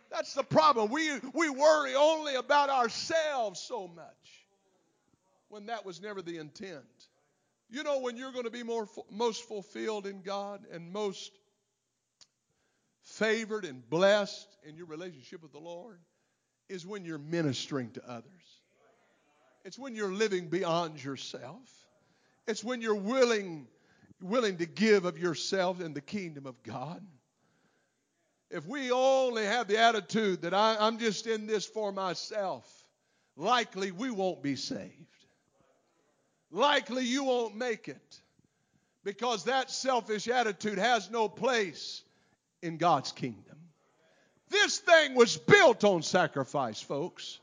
That's 0.09 0.33
the 0.33 0.41
problem. 0.41 0.89
We, 0.89 1.07
we 1.35 1.51
worry 1.51 1.93
only 1.93 2.33
about 2.33 2.71
ourselves 2.71 3.59
so 3.59 3.87
much 3.87 4.05
when 5.49 5.67
that 5.67 5.85
was 5.85 6.01
never 6.01 6.23
the 6.23 6.37
intent. 6.39 6.83
You 7.69 7.83
know 7.83 7.99
when 7.99 8.17
you're 8.17 8.31
going 8.31 8.45
to 8.45 8.49
be 8.49 8.63
more 8.63 8.87
most 9.11 9.47
fulfilled 9.47 10.07
in 10.07 10.23
God 10.23 10.61
and 10.71 10.91
most 10.91 11.31
favored 13.03 13.65
and 13.65 13.87
blessed 13.87 14.47
in 14.67 14.77
your 14.77 14.87
relationship 14.87 15.43
with 15.43 15.51
the 15.51 15.59
Lord 15.59 15.99
is 16.69 16.87
when 16.87 17.05
you're 17.05 17.19
ministering 17.19 17.91
to 17.91 18.09
others. 18.09 18.25
It's 19.63 19.77
when 19.77 19.93
you're 19.93 20.11
living 20.11 20.47
beyond 20.47 21.03
yourself. 21.03 21.69
It's 22.47 22.63
when 22.63 22.81
you're 22.81 22.95
willing 22.95 23.67
willing 24.21 24.57
to 24.57 24.65
give 24.65 25.05
of 25.05 25.17
yourself 25.17 25.81
in 25.81 25.93
the 25.93 26.01
kingdom 26.01 26.45
of 26.45 26.61
God. 26.63 27.05
If 28.49 28.65
we 28.65 28.91
only 28.91 29.45
have 29.45 29.67
the 29.67 29.77
attitude 29.77 30.41
that 30.41 30.53
I, 30.53 30.77
I'm 30.79 30.97
just 30.97 31.27
in 31.27 31.45
this 31.47 31.65
for 31.65 31.91
myself, 31.91 32.67
likely 33.35 33.91
we 33.91 34.09
won't 34.09 34.41
be 34.41 34.55
saved 34.55 35.09
likely 36.51 37.05
you 37.05 37.23
won't 37.23 37.55
make 37.55 37.87
it 37.87 38.21
because 39.03 39.45
that 39.45 39.69
selfish 39.69 40.27
attitude 40.27 40.77
has 40.77 41.09
no 41.09 41.29
place 41.29 42.03
in 42.61 42.77
God's 42.77 43.11
kingdom. 43.11 43.57
This 44.49 44.79
thing 44.79 45.15
was 45.15 45.37
built 45.37 45.83
on 45.83 46.01
sacrifice, 46.01 46.81
folks. 46.81 47.39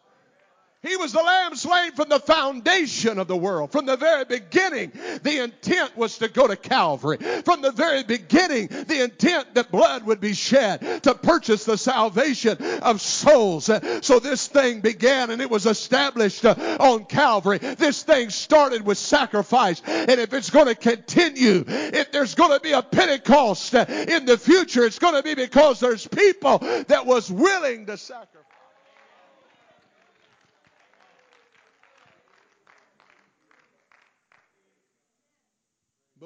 He 0.86 0.96
was 0.96 1.12
the 1.12 1.22
lamb 1.22 1.54
slain 1.56 1.92
from 1.92 2.08
the 2.08 2.20
foundation 2.20 3.18
of 3.18 3.28
the 3.28 3.36
world. 3.36 3.72
From 3.72 3.86
the 3.86 3.96
very 3.96 4.24
beginning, 4.24 4.92
the 5.22 5.42
intent 5.42 5.96
was 5.96 6.18
to 6.18 6.28
go 6.28 6.46
to 6.46 6.56
Calvary. 6.56 7.18
From 7.44 7.62
the 7.62 7.72
very 7.72 8.02
beginning, 8.02 8.68
the 8.68 9.02
intent 9.02 9.54
that 9.54 9.70
blood 9.70 10.04
would 10.04 10.20
be 10.20 10.32
shed 10.32 11.02
to 11.02 11.14
purchase 11.14 11.64
the 11.64 11.76
salvation 11.76 12.56
of 12.82 13.00
souls. 13.00 13.70
So 14.02 14.18
this 14.20 14.46
thing 14.46 14.80
began 14.80 15.30
and 15.30 15.42
it 15.42 15.50
was 15.50 15.66
established 15.66 16.44
uh, 16.44 16.54
on 16.80 17.04
Calvary. 17.04 17.58
This 17.58 18.02
thing 18.02 18.30
started 18.30 18.84
with 18.84 18.98
sacrifice. 18.98 19.82
And 19.86 20.20
if 20.20 20.32
it's 20.32 20.50
going 20.50 20.66
to 20.66 20.74
continue, 20.74 21.64
if 21.66 22.12
there's 22.12 22.34
going 22.34 22.52
to 22.52 22.60
be 22.60 22.72
a 22.72 22.82
Pentecost 22.82 23.74
uh, 23.74 23.86
in 23.88 24.24
the 24.24 24.38
future, 24.38 24.84
it's 24.84 24.98
going 24.98 25.14
to 25.14 25.22
be 25.22 25.34
because 25.34 25.80
there's 25.80 26.06
people 26.06 26.58
that 26.88 27.06
was 27.06 27.30
willing 27.30 27.86
to 27.86 27.96
sacrifice. 27.96 28.45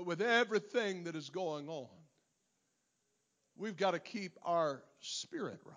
But 0.00 0.06
with 0.06 0.22
everything 0.22 1.04
that 1.04 1.14
is 1.14 1.28
going 1.28 1.68
on, 1.68 1.86
we've 3.54 3.76
got 3.76 3.90
to 3.90 3.98
keep 3.98 4.32
our 4.42 4.82
spirit 5.00 5.60
right. 5.62 5.76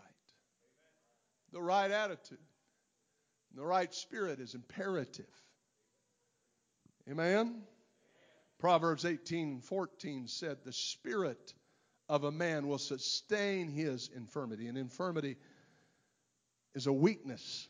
The 1.51 1.61
right 1.61 1.91
attitude. 1.91 2.37
The 3.53 3.65
right 3.65 3.93
spirit 3.93 4.39
is 4.39 4.55
imperative. 4.55 5.25
Amen? 7.11 7.63
Proverbs 8.59 9.03
18 9.03 9.59
14 9.59 10.29
said, 10.29 10.59
The 10.63 10.71
spirit 10.71 11.53
of 12.07 12.23
a 12.23 12.31
man 12.31 12.69
will 12.69 12.77
sustain 12.77 13.67
his 13.67 14.09
infirmity. 14.15 14.67
And 14.67 14.77
infirmity 14.77 15.35
is 16.75 16.87
a 16.87 16.93
weakness, 16.93 17.67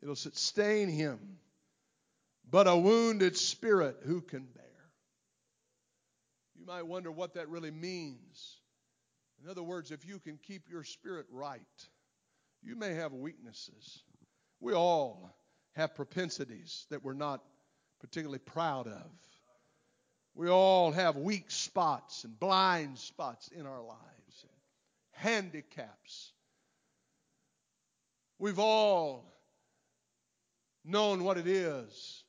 it'll 0.00 0.14
sustain 0.14 0.88
him. 0.88 1.18
But 2.48 2.68
a 2.68 2.76
wounded 2.76 3.36
spirit, 3.36 4.02
who 4.04 4.20
can 4.20 4.44
bear? 4.44 4.71
You 6.62 6.68
might 6.68 6.86
wonder 6.86 7.10
what 7.10 7.34
that 7.34 7.48
really 7.48 7.72
means. 7.72 8.60
In 9.42 9.50
other 9.50 9.64
words, 9.64 9.90
if 9.90 10.06
you 10.06 10.20
can 10.20 10.38
keep 10.40 10.70
your 10.70 10.84
spirit 10.84 11.26
right, 11.28 11.60
you 12.62 12.76
may 12.76 12.94
have 12.94 13.12
weaknesses. 13.12 14.04
We 14.60 14.72
all 14.72 15.36
have 15.72 15.96
propensities 15.96 16.86
that 16.90 17.02
we're 17.02 17.14
not 17.14 17.42
particularly 17.98 18.38
proud 18.38 18.86
of. 18.86 19.10
We 20.36 20.48
all 20.50 20.92
have 20.92 21.16
weak 21.16 21.50
spots 21.50 22.22
and 22.22 22.38
blind 22.38 22.96
spots 22.96 23.48
in 23.48 23.66
our 23.66 23.82
lives, 23.82 24.46
handicaps. 25.10 26.30
We've 28.38 28.60
all 28.60 29.24
known 30.84 31.24
what 31.24 31.38
it 31.38 31.48
is 31.48 32.22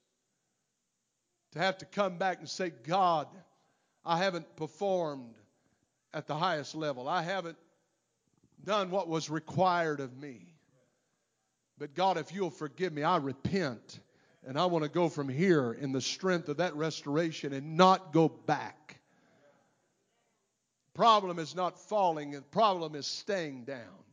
to 1.52 1.60
have 1.60 1.78
to 1.78 1.86
come 1.86 2.18
back 2.18 2.40
and 2.40 2.50
say, 2.50 2.72
God, 2.72 3.28
I 4.06 4.18
haven't 4.18 4.56
performed 4.56 5.36
at 6.14 6.28
the 6.28 6.36
highest 6.36 6.76
level. 6.76 7.08
I 7.08 7.22
haven't 7.22 7.58
done 8.64 8.92
what 8.92 9.08
was 9.08 9.30
required 9.30 10.00
of 10.00 10.18
me. 10.18 10.56
But 11.78 11.96
God, 11.96 12.18
if 12.18 12.34
you'll 12.34 12.50
forgive 12.50 12.94
me, 12.94 13.04
I 13.04 13.18
repent. 13.18 14.00
And 14.46 14.60
I 14.60 14.66
want 14.66 14.84
to 14.84 14.90
go 14.90 15.08
from 15.08 15.30
here 15.30 15.72
in 15.72 15.94
the 15.94 16.02
strength 16.02 16.50
of 16.50 16.58
that 16.58 16.76
restoration 16.76 17.54
and 17.54 17.78
not 17.78 18.12
go 18.12 18.28
back. 18.28 19.00
Problem 20.94 21.40
is 21.40 21.56
not 21.56 21.80
falling, 21.80 22.32
the 22.32 22.42
problem 22.42 22.94
is 22.94 23.08
staying 23.08 23.64
down. 23.64 24.04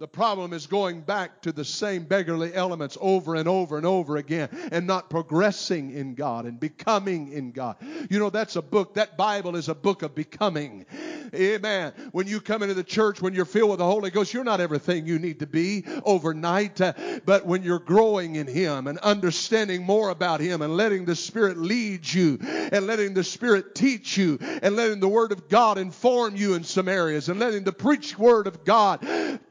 The 0.00 0.08
problem 0.08 0.54
is 0.54 0.66
going 0.66 1.02
back 1.02 1.42
to 1.42 1.52
the 1.52 1.62
same 1.62 2.04
beggarly 2.04 2.54
elements 2.54 2.96
over 3.02 3.34
and 3.34 3.46
over 3.46 3.76
and 3.76 3.84
over 3.84 4.16
again 4.16 4.48
and 4.72 4.86
not 4.86 5.10
progressing 5.10 5.90
in 5.90 6.14
God 6.14 6.46
and 6.46 6.58
becoming 6.58 7.30
in 7.32 7.52
God. 7.52 7.76
You 8.08 8.18
know, 8.18 8.30
that's 8.30 8.56
a 8.56 8.62
book, 8.62 8.94
that 8.94 9.18
Bible 9.18 9.56
is 9.56 9.68
a 9.68 9.74
book 9.74 10.00
of 10.00 10.14
becoming. 10.14 10.86
Amen. 11.34 11.92
When 12.12 12.26
you 12.26 12.40
come 12.40 12.62
into 12.62 12.74
the 12.74 12.82
church, 12.82 13.20
when 13.20 13.34
you're 13.34 13.44
filled 13.44 13.68
with 13.70 13.78
the 13.78 13.84
Holy 13.84 14.10
Ghost, 14.10 14.32
you're 14.32 14.42
not 14.42 14.58
everything 14.58 15.06
you 15.06 15.18
need 15.18 15.40
to 15.40 15.46
be 15.46 15.84
overnight. 16.02 16.80
Uh, 16.80 16.94
but 17.26 17.44
when 17.44 17.62
you're 17.62 17.78
growing 17.78 18.36
in 18.36 18.46
Him 18.46 18.86
and 18.86 18.98
understanding 19.00 19.84
more 19.84 20.08
about 20.08 20.40
Him 20.40 20.62
and 20.62 20.78
letting 20.78 21.04
the 21.04 21.14
Spirit 21.14 21.58
lead 21.58 22.10
you 22.10 22.38
and 22.40 22.86
letting 22.86 23.12
the 23.12 23.22
Spirit 23.22 23.74
teach 23.74 24.16
you 24.16 24.38
and 24.40 24.76
letting 24.76 24.98
the 24.98 25.08
Word 25.08 25.30
of 25.30 25.50
God 25.50 25.76
inform 25.76 26.36
you 26.36 26.54
in 26.54 26.64
some 26.64 26.88
areas 26.88 27.28
and 27.28 27.38
letting 27.38 27.64
the 27.64 27.72
preached 27.72 28.18
Word 28.18 28.46
of 28.46 28.64
God 28.64 29.00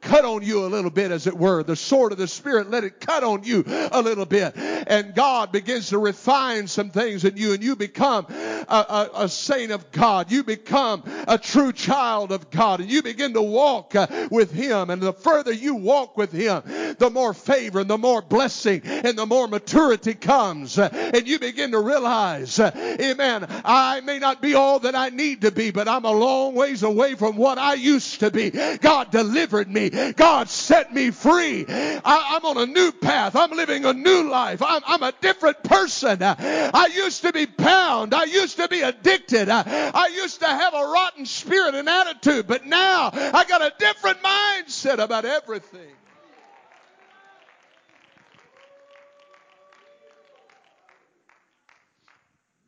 cut 0.02 0.26
on 0.26 0.39
you 0.42 0.66
a 0.66 0.68
little 0.68 0.92
bit, 0.92 1.12
as 1.12 1.28
it 1.28 1.38
were. 1.38 1.64
The 1.64 1.76
sword 1.76 2.12
of 2.12 2.18
the 2.18 2.28
Spirit, 2.28 2.70
let 2.70 2.84
it 2.84 3.00
cut 3.00 3.24
on 3.24 3.44
you 3.44 3.64
a 3.68 4.02
little 4.02 4.26
bit. 4.26 4.56
And 4.58 5.14
God 5.14 5.52
begins 5.52 5.90
to 5.90 5.98
refine 5.98 6.68
some 6.68 6.90
things 6.90 7.26
in 7.26 7.38
you 7.38 7.54
and 7.54 7.64
you 7.64 7.76
become 7.76 8.26
a, 8.30 9.10
a, 9.16 9.24
a 9.24 9.30
saint 9.30 9.72
of 9.72 9.92
God. 9.92 10.32
You 10.32 10.44
become 10.44 11.04
a 11.28 11.38
true 11.38 11.60
true 11.60 11.74
child 11.74 12.32
of 12.32 12.50
God 12.50 12.80
and 12.80 12.90
you 12.90 13.04
begin 13.04 13.34
to 13.34 13.42
walk 13.42 13.94
uh, 13.94 14.08
with 14.32 14.52
Him. 14.52 14.90
And 14.90 15.02
the 15.02 15.12
further 15.12 15.52
you 15.52 15.76
walk 15.76 16.18
with 16.18 16.32
Him, 16.32 16.64
the 16.98 17.10
more 17.12 17.34
favor 17.34 17.82
and 17.82 17.90
the 17.90 17.98
more 17.98 18.22
blessing 18.22 18.82
and 18.86 19.18
the 19.18 19.26
more 19.26 19.48
maturity 19.48 20.14
comes. 20.14 20.78
Uh, 20.78 20.90
and 21.14 21.28
you 21.28 21.38
begin 21.38 21.72
to 21.72 21.80
realize, 21.80 22.60
uh, 22.60 22.72
Amen, 22.76 23.46
I 23.66 24.00
may 24.02 24.20
not 24.20 24.42
be 24.42 24.54
all 24.54 24.80
that 24.80 24.96
I 24.96 25.10
need 25.10 25.42
to 25.42 25.52
be, 25.52 25.72
but 25.72 25.90
I'm 25.90 26.06
a 26.06 26.12
long 26.12 26.56
ways 26.56 26.84
away 26.84 27.16
from 27.16 27.36
what 27.36 27.58
I 27.58 27.74
used 27.74 28.22
to 28.22 28.32
be. 28.32 28.52
God 28.78 29.12
delivered 29.12 29.70
me. 29.70 29.90
God 30.20 30.50
set 30.50 30.94
me 30.94 31.12
free. 31.12 31.66
I, 31.70 32.36
am 32.36 32.46
on 32.46 32.58
a 32.58 32.66
new 32.66 32.92
path. 32.92 33.38
I'm 33.38 33.52
living 33.52 33.86
a 33.86 33.94
new 33.94 34.30
life. 34.30 34.62
I'm, 34.62 34.82
I'm 34.86 35.02
a 35.02 35.14
different 35.22 35.64
person. 35.64 36.22
I 36.22 36.90
used 36.94 37.22
to 37.22 37.32
be 37.32 37.46
bound. 37.46 38.14
I 38.14 38.26
used 38.26 38.58
to 38.58 38.68
be 38.68 38.82
addicted. 38.82 39.48
I, 39.48 39.92
I 39.96 40.08
used 40.08 40.42
to 40.42 40.46
have 40.46 40.74
a 40.74 40.84
rotten 40.84 41.26
spirit 41.26 41.74
and 41.74 41.88
attitude, 41.88 42.48
but 42.48 42.66
now 42.66 43.12
I 43.14 43.46
got 43.48 43.62
a 43.62 43.72
different 43.80 44.18
mindset 44.22 45.02
about 45.02 45.24
everything. 45.24 45.96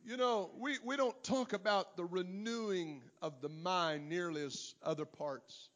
You 0.06 0.16
know, 0.16 0.50
we, 0.58 0.78
we 0.82 0.96
don't 0.96 1.22
talk 1.22 1.52
about 1.52 1.98
the 1.98 2.04
renewing 2.06 3.02
of 3.20 3.42
the 3.42 3.50
mind 3.50 4.08
nearly 4.08 4.42
as 4.42 4.74
other 4.82 5.04
parts 5.04 5.68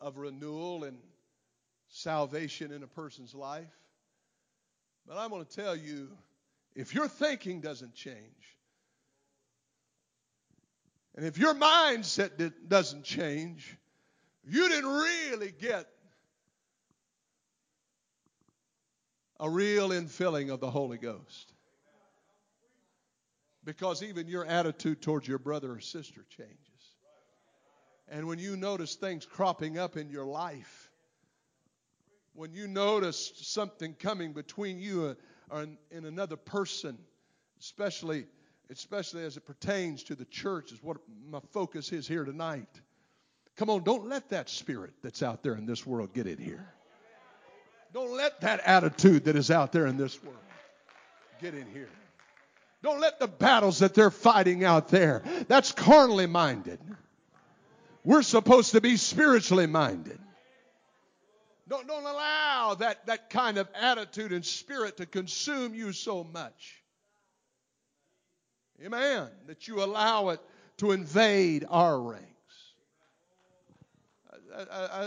of 0.00 0.16
renewal 0.18 0.84
and 0.84 0.98
salvation 1.88 2.72
in 2.72 2.82
a 2.82 2.86
person's 2.86 3.34
life. 3.34 3.72
But 5.06 5.18
I'm 5.18 5.30
going 5.30 5.44
to 5.44 5.56
tell 5.56 5.76
you 5.76 6.08
if 6.74 6.94
your 6.94 7.08
thinking 7.08 7.60
doesn't 7.60 7.94
change, 7.94 8.16
and 11.16 11.24
if 11.24 11.38
your 11.38 11.54
mindset 11.54 12.52
doesn't 12.66 13.04
change, 13.04 13.76
you 14.44 14.68
didn't 14.68 14.90
really 14.90 15.52
get 15.52 15.86
a 19.38 19.48
real 19.48 19.90
infilling 19.90 20.52
of 20.52 20.60
the 20.60 20.70
Holy 20.70 20.98
Ghost. 20.98 21.52
Because 23.64 24.02
even 24.02 24.28
your 24.28 24.44
attitude 24.44 25.00
towards 25.00 25.26
your 25.26 25.38
brother 25.38 25.72
or 25.72 25.80
sister 25.80 26.24
changes. 26.36 26.73
And 28.08 28.26
when 28.26 28.38
you 28.38 28.56
notice 28.56 28.94
things 28.94 29.24
cropping 29.24 29.78
up 29.78 29.96
in 29.96 30.10
your 30.10 30.26
life, 30.26 30.90
when 32.34 32.52
you 32.52 32.66
notice 32.66 33.32
something 33.36 33.94
coming 33.94 34.32
between 34.32 34.78
you 34.78 35.16
and 35.50 35.78
another 35.92 36.36
person, 36.36 36.98
especially 37.60 38.26
especially 38.70 39.22
as 39.24 39.36
it 39.36 39.44
pertains 39.44 40.04
to 40.04 40.14
the 40.14 40.24
church, 40.24 40.72
is 40.72 40.82
what 40.82 40.96
my 41.28 41.38
focus 41.52 41.92
is 41.92 42.08
here 42.08 42.24
tonight. 42.24 42.68
Come 43.56 43.68
on, 43.68 43.84
don't 43.84 44.08
let 44.08 44.30
that 44.30 44.48
spirit 44.48 44.94
that's 45.02 45.22
out 45.22 45.42
there 45.42 45.54
in 45.54 45.66
this 45.66 45.86
world 45.86 46.14
get 46.14 46.26
in 46.26 46.38
here. 46.38 46.66
Don't 47.92 48.16
let 48.16 48.40
that 48.40 48.60
attitude 48.60 49.26
that 49.26 49.36
is 49.36 49.50
out 49.50 49.70
there 49.70 49.86
in 49.86 49.96
this 49.96 50.20
world 50.22 50.38
get 51.40 51.54
in 51.54 51.66
here. 51.72 51.90
Don't 52.82 53.00
let 53.00 53.20
the 53.20 53.28
battles 53.28 53.78
that 53.80 53.94
they're 53.94 54.10
fighting 54.10 54.64
out 54.64 54.88
there, 54.88 55.22
that's 55.46 55.70
carnally 55.72 56.26
minded. 56.26 56.80
We're 58.04 58.22
supposed 58.22 58.72
to 58.72 58.80
be 58.80 58.96
spiritually 58.96 59.66
minded. 59.66 60.18
Don't, 61.66 61.86
don't 61.86 62.04
allow 62.04 62.76
that, 62.80 63.06
that 63.06 63.30
kind 63.30 63.56
of 63.56 63.68
attitude 63.74 64.32
and 64.32 64.44
spirit 64.44 64.98
to 64.98 65.06
consume 65.06 65.74
you 65.74 65.92
so 65.92 66.22
much 66.22 66.84
Amen. 68.82 69.28
That 69.46 69.68
you 69.68 69.82
allow 69.82 70.30
it 70.30 70.40
to 70.78 70.92
invade 70.92 71.64
our 71.68 72.00
ranks. 72.00 72.33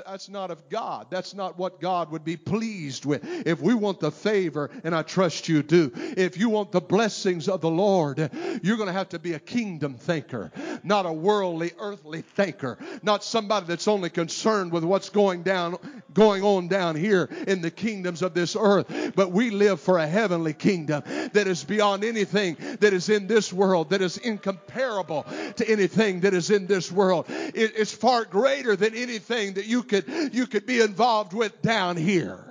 That's 0.06 0.30
not 0.30 0.52
of 0.52 0.70
God. 0.70 1.08
That's 1.10 1.34
not 1.34 1.58
what 1.58 1.80
God 1.80 2.12
would 2.12 2.26
be 2.26 2.38
pleased 2.38 3.06
with. 3.06 3.24
If 3.46 3.62
we 3.62 3.74
want 3.74 4.00
the 4.00 4.12
favor, 4.12 4.70
and 4.84 4.96
I 4.96 5.04
trust 5.04 5.48
you 5.48 5.64
do, 5.64 5.92
if 5.96 6.38
you 6.38 6.50
want 6.50 6.72
the 6.72 6.82
blessings 6.82 7.48
of 7.48 7.62
the 7.62 7.70
Lord, 7.70 8.30
you're 8.62 8.78
going 8.78 8.88
to 8.88 8.94
have 8.94 9.10
to 9.10 9.20
be 9.20 9.34
a 9.34 9.40
kingdom 9.40 9.96
thinker, 9.96 10.52
not 10.84 11.06
a 11.06 11.14
worldly, 11.14 11.72
earthly 11.80 12.22
thinker, 12.22 12.78
not 13.04 13.24
somebody 13.24 13.68
that's 13.68 13.88
only 13.88 14.10
concerned 14.10 14.72
with 14.72 14.84
what's 14.84 15.10
going 15.10 15.44
down, 15.44 15.78
going 16.14 16.44
on 16.44 16.68
down 16.68 16.96
here 16.96 17.30
in 17.48 17.62
the 17.62 17.72
kingdoms 17.72 18.22
of 18.22 18.34
this 18.34 18.56
earth. 18.60 19.14
But 19.16 19.32
we 19.32 19.50
live 19.52 19.80
for 19.80 19.98
a 19.98 20.08
heavenly 20.08 20.54
kingdom 20.54 21.04
that 21.34 21.48
is 21.48 21.64
beyond 21.64 22.04
anything 22.04 22.58
that 22.80 22.94
is 22.94 23.10
in 23.10 23.28
this 23.28 23.54
world, 23.54 23.92
that 23.92 24.02
is 24.02 24.18
incomparable 24.18 25.26
to 25.56 25.70
anything 25.70 26.22
that 26.22 26.34
is 26.34 26.50
in 26.50 26.68
this 26.68 26.92
world. 26.92 27.26
it's 27.30 27.94
far 27.94 28.26
greater 28.26 28.76
than 28.76 28.96
anything 28.96 29.37
that 29.46 29.66
you 29.66 29.84
could 29.84 30.34
you 30.34 30.48
could 30.48 30.66
be 30.66 30.82
involved 30.82 31.34
with 31.34 31.62
down 31.62 31.98
here. 31.98 32.44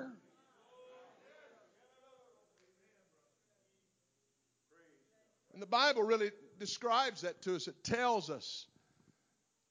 And 5.52 5.62
the 5.62 5.66
Bible 5.66 6.02
really 6.02 6.30
describes 6.58 7.22
that 7.22 7.42
to 7.42 7.56
us. 7.56 7.66
It 7.66 7.82
tells 7.82 8.30
us 8.30 8.66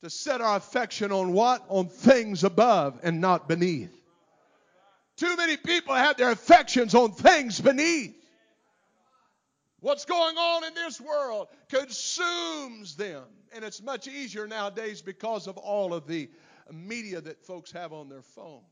to 0.01 0.10
set 0.10 0.41
our 0.41 0.57
affection 0.57 1.12
on 1.12 1.31
what? 1.31 1.63
On 1.69 1.88
things 1.88 2.43
above 2.43 3.00
and 3.03 3.22
not 3.22 3.48
beneath. 3.48 3.95
Too 5.17 5.36
many 5.38 5.57
people 5.57 5.95
have 5.95 6.17
their 6.17 6.31
affections 6.31 6.93
on 6.93 7.12
things 7.12 7.62
beneath. 7.62 8.15
What's 9.79 10.05
going 10.05 10.36
on 10.36 10.63
in 10.63 10.74
this 10.74 11.00
world 11.00 11.48
consumes 11.69 12.95
them. 12.95 13.24
And 13.53 13.63
it's 13.63 13.81
much 13.81 14.07
easier 14.07 14.48
nowadays 14.48 15.03
because 15.03 15.45
of 15.45 15.57
all 15.57 15.93
of 15.93 16.07
the 16.07 16.29
media 16.74 17.22
that 17.22 17.43
folks 17.45 17.72
have 17.72 17.93
on 17.93 18.10
their 18.10 18.22
phone. 18.22 18.63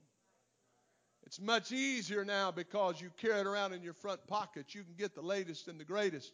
It's 1.25 1.39
much 1.39 1.71
easier 1.71 2.25
now 2.25 2.51
because 2.51 3.01
you 3.01 3.09
carry 3.17 3.39
it 3.39 3.47
around 3.47 3.73
in 3.73 3.81
your 3.81 3.93
front 3.93 4.25
pocket. 4.27 4.75
You 4.75 4.83
can 4.83 4.93
get 4.97 5.15
the 5.15 5.21
latest 5.21 5.67
and 5.67 5.79
the 5.79 5.85
greatest 5.85 6.33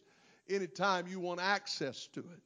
anytime 0.49 1.07
you 1.07 1.19
want 1.19 1.39
access 1.39 2.07
to 2.13 2.21
it. 2.21 2.41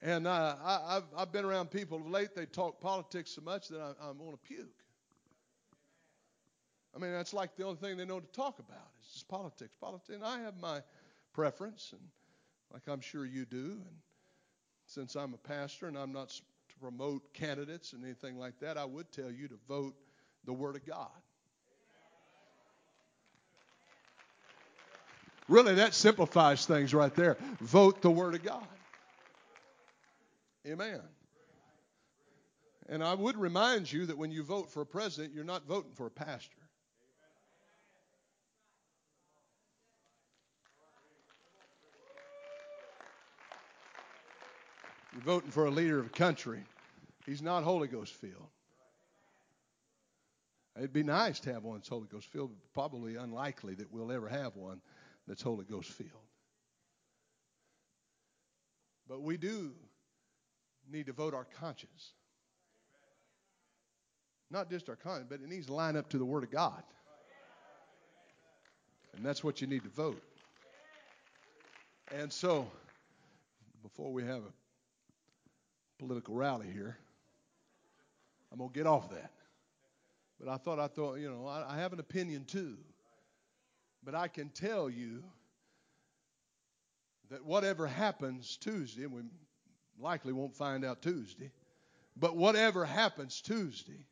And 0.00 0.26
uh, 0.26 0.56
I, 0.64 0.94
have 0.94 1.04
I've 1.16 1.32
been 1.32 1.44
around 1.44 1.70
people 1.70 1.98
of 1.98 2.08
late, 2.08 2.34
they 2.34 2.46
talk 2.46 2.80
politics 2.80 3.32
so 3.32 3.42
much 3.42 3.68
that 3.68 3.80
I, 3.80 4.08
I'm 4.08 4.16
going 4.16 4.30
to 4.30 4.38
puke. 4.38 4.66
I 6.94 6.98
mean, 6.98 7.12
that's 7.12 7.34
like 7.34 7.56
the 7.56 7.64
only 7.64 7.76
thing 7.76 7.96
they 7.96 8.04
know 8.04 8.20
to 8.20 8.26
talk 8.28 8.58
about. 8.60 8.88
It's 9.00 9.12
just 9.12 9.28
politics. 9.28 9.74
Politics. 9.80 10.10
And 10.10 10.24
I 10.24 10.40
have 10.40 10.56
my 10.60 10.82
preference, 11.32 11.90
and 11.92 12.00
like 12.72 12.82
I'm 12.88 13.00
sure 13.00 13.26
you 13.26 13.44
do. 13.44 13.72
And 13.72 13.96
since 14.88 15.14
I'm 15.14 15.34
a 15.34 15.36
pastor 15.36 15.86
and 15.86 15.96
I'm 15.96 16.12
not 16.12 16.30
to 16.30 16.42
promote 16.80 17.34
candidates 17.34 17.92
and 17.92 18.02
anything 18.02 18.38
like 18.38 18.58
that, 18.60 18.78
I 18.78 18.86
would 18.86 19.12
tell 19.12 19.30
you 19.30 19.46
to 19.48 19.58
vote 19.68 19.94
the 20.44 20.52
Word 20.52 20.76
of 20.76 20.86
God. 20.86 21.08
Really, 25.46 25.74
that 25.76 25.94
simplifies 25.94 26.66
things 26.66 26.92
right 26.92 27.14
there. 27.14 27.36
Vote 27.60 28.00
the 28.00 28.10
Word 28.10 28.34
of 28.34 28.42
God. 28.42 28.66
Amen. 30.66 31.00
And 32.88 33.04
I 33.04 33.14
would 33.14 33.36
remind 33.36 33.90
you 33.92 34.06
that 34.06 34.16
when 34.16 34.30
you 34.30 34.42
vote 34.42 34.70
for 34.70 34.80
a 34.80 34.86
president, 34.86 35.34
you're 35.34 35.44
not 35.44 35.66
voting 35.66 35.92
for 35.94 36.06
a 36.06 36.10
pastor. 36.10 36.57
You're 45.18 45.34
voting 45.34 45.50
for 45.50 45.66
a 45.66 45.70
leader 45.70 45.98
of 45.98 46.06
a 46.06 46.10
country. 46.10 46.60
He's 47.26 47.42
not 47.42 47.64
Holy 47.64 47.88
Ghost 47.88 48.14
filled. 48.14 48.50
It'd 50.76 50.92
be 50.92 51.02
nice 51.02 51.40
to 51.40 51.52
have 51.52 51.64
one 51.64 51.78
that's 51.78 51.88
Holy 51.88 52.06
Ghost 52.06 52.28
filled, 52.28 52.50
but 52.50 52.72
probably 52.72 53.16
unlikely 53.16 53.74
that 53.74 53.92
we'll 53.92 54.12
ever 54.12 54.28
have 54.28 54.54
one 54.54 54.80
that's 55.26 55.42
Holy 55.42 55.64
Ghost 55.64 55.90
filled. 55.90 56.10
But 59.08 59.22
we 59.22 59.36
do 59.36 59.72
need 60.88 61.06
to 61.06 61.12
vote 61.12 61.34
our 61.34 61.48
conscience. 61.58 62.12
Not 64.52 64.70
just 64.70 64.88
our 64.88 64.94
conscience, 64.94 65.26
but 65.28 65.40
it 65.40 65.48
needs 65.48 65.66
to 65.66 65.74
line 65.74 65.96
up 65.96 66.10
to 66.10 66.18
the 66.18 66.24
Word 66.24 66.44
of 66.44 66.52
God. 66.52 66.84
And 69.16 69.26
that's 69.26 69.42
what 69.42 69.60
you 69.60 69.66
need 69.66 69.82
to 69.82 69.90
vote. 69.90 70.22
And 72.14 72.32
so, 72.32 72.70
before 73.82 74.12
we 74.12 74.22
have 74.22 74.42
a 74.42 74.67
political 75.98 76.34
rally 76.34 76.68
here, 76.72 76.98
I'm 78.52 78.58
going 78.58 78.70
to 78.70 78.74
get 78.74 78.86
off 78.86 79.10
that. 79.10 79.32
But 80.40 80.48
I 80.48 80.56
thought, 80.56 80.78
I 80.78 80.86
thought, 80.86 81.18
you 81.18 81.30
know, 81.30 81.46
I, 81.46 81.74
I 81.74 81.76
have 81.78 81.92
an 81.92 82.00
opinion 82.00 82.44
too. 82.44 82.76
But 84.04 84.14
I 84.14 84.28
can 84.28 84.48
tell 84.50 84.88
you 84.88 85.22
that 87.30 87.44
whatever 87.44 87.86
happens 87.86 88.56
Tuesday, 88.56 89.04
and 89.04 89.12
we 89.12 89.22
likely 90.00 90.32
won't 90.32 90.54
find 90.54 90.84
out 90.84 91.02
Tuesday, 91.02 91.50
but 92.16 92.36
whatever 92.36 92.84
happens 92.84 93.40
Tuesday, 93.40 94.06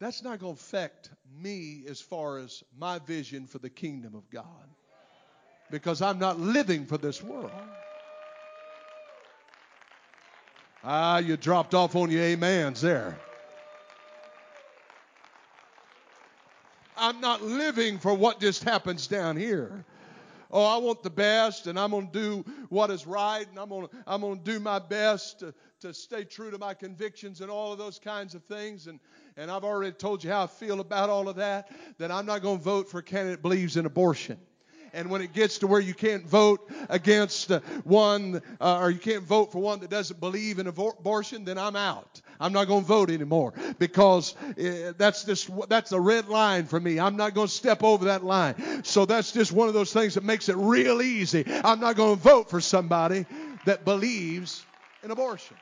that's 0.00 0.22
not 0.22 0.38
going 0.38 0.54
to 0.54 0.60
affect 0.60 1.10
me 1.40 1.84
as 1.88 2.00
far 2.00 2.38
as 2.38 2.64
my 2.76 2.98
vision 2.98 3.46
for 3.46 3.58
the 3.58 3.70
kingdom 3.70 4.14
of 4.14 4.28
God. 4.30 4.68
Because 5.70 6.02
I'm 6.02 6.18
not 6.18 6.38
living 6.38 6.86
for 6.86 6.98
this 6.98 7.22
world. 7.22 7.52
Ah, 10.86 11.16
you 11.16 11.38
dropped 11.38 11.72
off 11.72 11.96
on 11.96 12.10
your 12.10 12.22
amens 12.22 12.82
there. 12.82 13.18
I'm 16.94 17.20
not 17.22 17.42
living 17.42 17.98
for 17.98 18.12
what 18.12 18.38
just 18.38 18.64
happens 18.64 19.06
down 19.06 19.38
here. 19.38 19.84
Oh, 20.50 20.62
I 20.62 20.76
want 20.76 21.02
the 21.02 21.10
best, 21.10 21.66
and 21.66 21.80
I'm 21.80 21.90
going 21.90 22.10
to 22.10 22.12
do 22.12 22.44
what 22.68 22.90
is 22.90 23.06
right, 23.06 23.48
and 23.48 23.58
I'm 23.58 23.70
going 23.70 23.88
to, 23.88 23.96
I'm 24.06 24.20
going 24.20 24.38
to 24.38 24.44
do 24.44 24.60
my 24.60 24.78
best 24.78 25.40
to, 25.40 25.54
to 25.80 25.94
stay 25.94 26.22
true 26.22 26.50
to 26.50 26.58
my 26.58 26.74
convictions 26.74 27.40
and 27.40 27.50
all 27.50 27.72
of 27.72 27.78
those 27.78 27.98
kinds 27.98 28.34
of 28.34 28.44
things. 28.44 28.86
And, 28.86 29.00
and 29.38 29.50
I've 29.50 29.64
already 29.64 29.92
told 29.92 30.22
you 30.22 30.30
how 30.30 30.44
I 30.44 30.46
feel 30.46 30.80
about 30.80 31.08
all 31.08 31.30
of 31.30 31.36
that, 31.36 31.70
that 31.98 32.12
I'm 32.12 32.26
not 32.26 32.42
going 32.42 32.58
to 32.58 32.62
vote 32.62 32.90
for 32.90 32.98
a 32.98 33.02
candidate 33.02 33.38
that 33.38 33.42
believes 33.42 33.78
in 33.78 33.86
abortion. 33.86 34.38
And 34.94 35.10
when 35.10 35.22
it 35.22 35.32
gets 35.32 35.58
to 35.58 35.66
where 35.66 35.80
you 35.80 35.92
can't 35.92 36.24
vote 36.24 36.70
against 36.88 37.50
one, 37.82 38.40
uh, 38.60 38.78
or 38.78 38.90
you 38.90 38.98
can't 38.98 39.24
vote 39.24 39.50
for 39.50 39.58
one 39.58 39.80
that 39.80 39.90
doesn't 39.90 40.20
believe 40.20 40.60
in 40.60 40.68
abortion, 40.68 41.44
then 41.44 41.58
I'm 41.58 41.74
out. 41.74 42.20
I'm 42.38 42.52
not 42.52 42.66
going 42.68 42.82
to 42.82 42.86
vote 42.86 43.10
anymore 43.10 43.52
because 43.78 44.36
uh, 44.42 44.92
that's 44.96 45.24
just 45.24 45.50
that's 45.68 45.92
a 45.92 46.00
red 46.00 46.28
line 46.28 46.66
for 46.66 46.78
me. 46.78 47.00
I'm 47.00 47.16
not 47.16 47.34
going 47.34 47.48
to 47.48 47.52
step 47.52 47.82
over 47.82 48.06
that 48.06 48.24
line. 48.24 48.84
So 48.84 49.04
that's 49.04 49.32
just 49.32 49.52
one 49.52 49.68
of 49.68 49.74
those 49.74 49.92
things 49.92 50.14
that 50.14 50.24
makes 50.24 50.48
it 50.48 50.56
real 50.56 51.02
easy. 51.02 51.44
I'm 51.46 51.80
not 51.80 51.96
going 51.96 52.16
to 52.16 52.22
vote 52.22 52.48
for 52.48 52.60
somebody 52.60 53.26
that 53.66 53.84
believes 53.84 54.64
in 55.02 55.10
abortion 55.10 55.56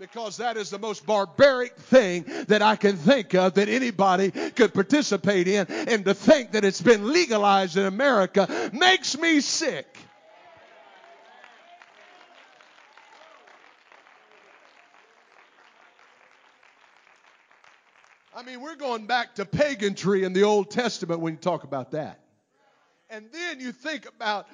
because 0.00 0.38
that 0.38 0.56
is 0.56 0.70
the 0.70 0.78
most 0.78 1.04
barbaric 1.04 1.76
thing 1.76 2.24
that 2.48 2.62
I 2.62 2.74
can 2.74 2.96
think 2.96 3.34
of 3.34 3.54
that 3.54 3.68
anybody 3.68 4.30
could 4.30 4.72
participate 4.72 5.46
in. 5.46 5.66
And 5.68 6.06
to 6.06 6.14
think 6.14 6.52
that 6.52 6.64
it's 6.64 6.80
been 6.80 7.12
legalized 7.12 7.76
in 7.76 7.84
America 7.84 8.70
makes 8.72 9.18
me 9.18 9.40
sick. 9.40 9.98
I 18.34 18.42
mean, 18.42 18.62
we're 18.62 18.76
going 18.76 19.06
back 19.06 19.34
to 19.34 19.44
paganry 19.44 20.24
in 20.24 20.32
the 20.32 20.44
Old 20.44 20.70
Testament 20.70 21.20
when 21.20 21.34
you 21.34 21.38
talk 21.38 21.64
about 21.64 21.90
that. 21.90 22.20
And 23.10 23.26
then 23.32 23.60
you 23.60 23.70
think 23.70 24.06
about 24.06 24.48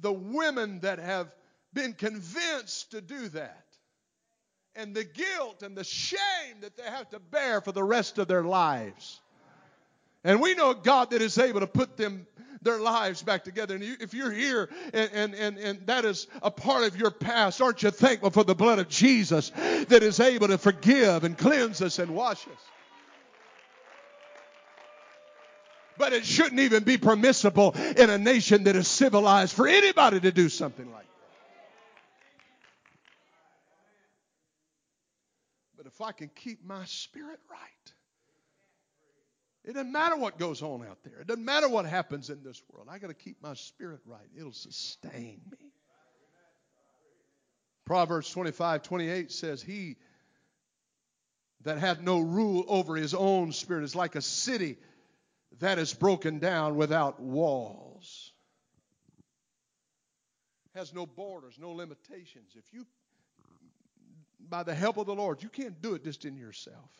the 0.00 0.12
women 0.12 0.78
that 0.80 1.00
have 1.00 1.34
been 1.72 1.94
convinced 1.94 2.92
to 2.92 3.00
do 3.00 3.28
that 3.30 3.64
and 4.74 4.94
the 4.94 5.04
guilt 5.04 5.62
and 5.62 5.76
the 5.76 5.84
shame 5.84 6.60
that 6.62 6.76
they 6.76 6.84
have 6.84 7.10
to 7.10 7.18
bear 7.18 7.60
for 7.60 7.72
the 7.72 7.84
rest 7.84 8.18
of 8.18 8.28
their 8.28 8.42
lives. 8.42 9.20
And 10.24 10.40
we 10.40 10.54
know 10.54 10.72
God 10.72 11.10
that 11.10 11.20
is 11.20 11.36
able 11.38 11.60
to 11.60 11.66
put 11.66 11.96
them 11.96 12.26
their 12.62 12.78
lives 12.78 13.22
back 13.22 13.42
together. 13.42 13.74
And 13.74 13.82
you, 13.82 13.96
if 14.00 14.14
you're 14.14 14.30
here 14.30 14.68
and, 14.94 15.10
and, 15.12 15.34
and, 15.34 15.58
and 15.58 15.86
that 15.88 16.04
is 16.04 16.28
a 16.42 16.50
part 16.50 16.84
of 16.84 16.96
your 16.96 17.10
past, 17.10 17.60
aren't 17.60 17.82
you 17.82 17.90
thankful 17.90 18.30
for 18.30 18.44
the 18.44 18.54
blood 18.54 18.78
of 18.78 18.88
Jesus 18.88 19.50
that 19.50 20.02
is 20.02 20.20
able 20.20 20.48
to 20.48 20.58
forgive 20.58 21.24
and 21.24 21.36
cleanse 21.36 21.82
us 21.82 21.98
and 21.98 22.14
wash 22.14 22.46
us? 22.46 22.62
But 25.98 26.12
it 26.12 26.24
shouldn't 26.24 26.60
even 26.60 26.84
be 26.84 26.98
permissible 26.98 27.74
in 27.96 28.08
a 28.08 28.18
nation 28.18 28.64
that 28.64 28.76
is 28.76 28.88
civilized 28.88 29.54
for 29.54 29.68
anybody 29.68 30.20
to 30.20 30.32
do 30.32 30.48
something 30.48 30.90
like 30.90 31.02
that. 31.02 31.11
If 35.92 36.00
I 36.00 36.12
can 36.12 36.30
keep 36.34 36.64
my 36.64 36.84
spirit 36.86 37.40
right, 37.50 37.92
it 39.64 39.74
doesn't 39.74 39.92
matter 39.92 40.16
what 40.16 40.38
goes 40.38 40.62
on 40.62 40.84
out 40.84 40.98
there. 41.04 41.20
It 41.20 41.26
doesn't 41.26 41.44
matter 41.44 41.68
what 41.68 41.86
happens 41.86 42.30
in 42.30 42.42
this 42.42 42.60
world. 42.72 42.88
I 42.90 42.98
got 42.98 43.08
to 43.08 43.14
keep 43.14 43.40
my 43.42 43.54
spirit 43.54 44.00
right. 44.06 44.26
It'll 44.36 44.52
sustain 44.52 45.40
me. 45.50 45.72
Proverbs 47.84 48.30
25, 48.30 48.82
28 48.82 49.30
says, 49.30 49.62
He 49.62 49.96
that 51.62 51.78
hath 51.78 52.00
no 52.00 52.20
rule 52.20 52.64
over 52.66 52.96
his 52.96 53.14
own 53.14 53.52
spirit 53.52 53.84
is 53.84 53.94
like 53.94 54.16
a 54.16 54.22
city 54.22 54.78
that 55.60 55.78
is 55.78 55.94
broken 55.94 56.38
down 56.38 56.76
without 56.76 57.20
walls. 57.20 58.32
Has 60.74 60.92
no 60.94 61.06
borders, 61.06 61.56
no 61.60 61.70
limitations. 61.70 62.52
If 62.56 62.64
you, 62.72 62.86
by 64.52 64.62
the 64.62 64.74
help 64.74 64.98
of 64.98 65.06
the 65.06 65.14
Lord, 65.14 65.42
you 65.42 65.48
can't 65.48 65.80
do 65.80 65.94
it 65.94 66.04
just 66.04 66.26
in 66.26 66.36
yourself. 66.36 66.90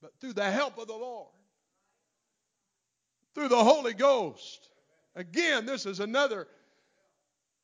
But 0.00 0.12
through 0.18 0.32
the 0.32 0.50
help 0.50 0.78
of 0.78 0.86
the 0.86 0.94
Lord, 0.94 1.28
through 3.34 3.48
the 3.48 3.62
Holy 3.62 3.92
Ghost. 3.92 4.70
Again, 5.14 5.66
this 5.66 5.84
is 5.84 6.00
another 6.00 6.48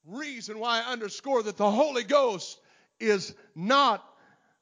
reason 0.05 0.59
why 0.59 0.83
I 0.83 0.93
underscore 0.93 1.43
that 1.45 1.57
the 1.57 1.71
Holy 1.71 2.05
Ghost 2.05 2.61
is 3.01 3.35
not 3.55 4.05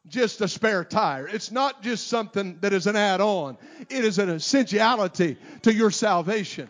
just 0.06 0.40
a 0.40 0.46
spare 0.46 0.84
tire. 0.84 1.26
It's 1.26 1.50
not 1.50 1.82
just 1.82 2.06
something 2.06 2.58
that 2.60 2.72
is 2.72 2.86
an 2.86 2.94
add 2.94 3.20
on, 3.20 3.58
it 3.90 4.04
is 4.04 4.20
an 4.20 4.30
essentiality 4.30 5.36
to 5.62 5.74
your 5.74 5.90
salvation. 5.90 6.68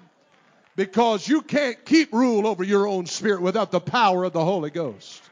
Because 0.74 1.28
you 1.28 1.42
can't 1.42 1.84
keep 1.84 2.14
rule 2.14 2.46
over 2.46 2.64
your 2.64 2.86
own 2.86 3.04
spirit 3.04 3.42
without 3.42 3.72
the 3.72 3.80
power 3.80 4.24
of 4.24 4.32
the 4.32 4.44
Holy 4.44 4.70
Ghost. 4.70 5.27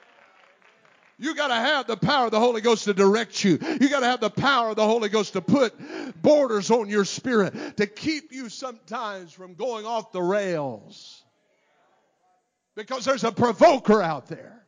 You 1.18 1.34
got 1.34 1.48
to 1.48 1.54
have 1.54 1.86
the 1.86 1.96
power 1.96 2.26
of 2.26 2.30
the 2.30 2.40
Holy 2.40 2.60
Ghost 2.60 2.84
to 2.84 2.94
direct 2.94 3.42
you. 3.42 3.58
You 3.80 3.88
got 3.88 4.00
to 4.00 4.06
have 4.06 4.20
the 4.20 4.30
power 4.30 4.70
of 4.70 4.76
the 4.76 4.84
Holy 4.84 5.08
Ghost 5.08 5.32
to 5.32 5.40
put 5.40 5.74
borders 6.20 6.70
on 6.70 6.90
your 6.90 7.06
spirit, 7.06 7.78
to 7.78 7.86
keep 7.86 8.32
you 8.32 8.50
sometimes 8.50 9.32
from 9.32 9.54
going 9.54 9.86
off 9.86 10.12
the 10.12 10.22
rails. 10.22 11.22
Because 12.74 13.06
there's 13.06 13.24
a 13.24 13.32
provoker 13.32 14.02
out 14.02 14.26
there. 14.26 14.66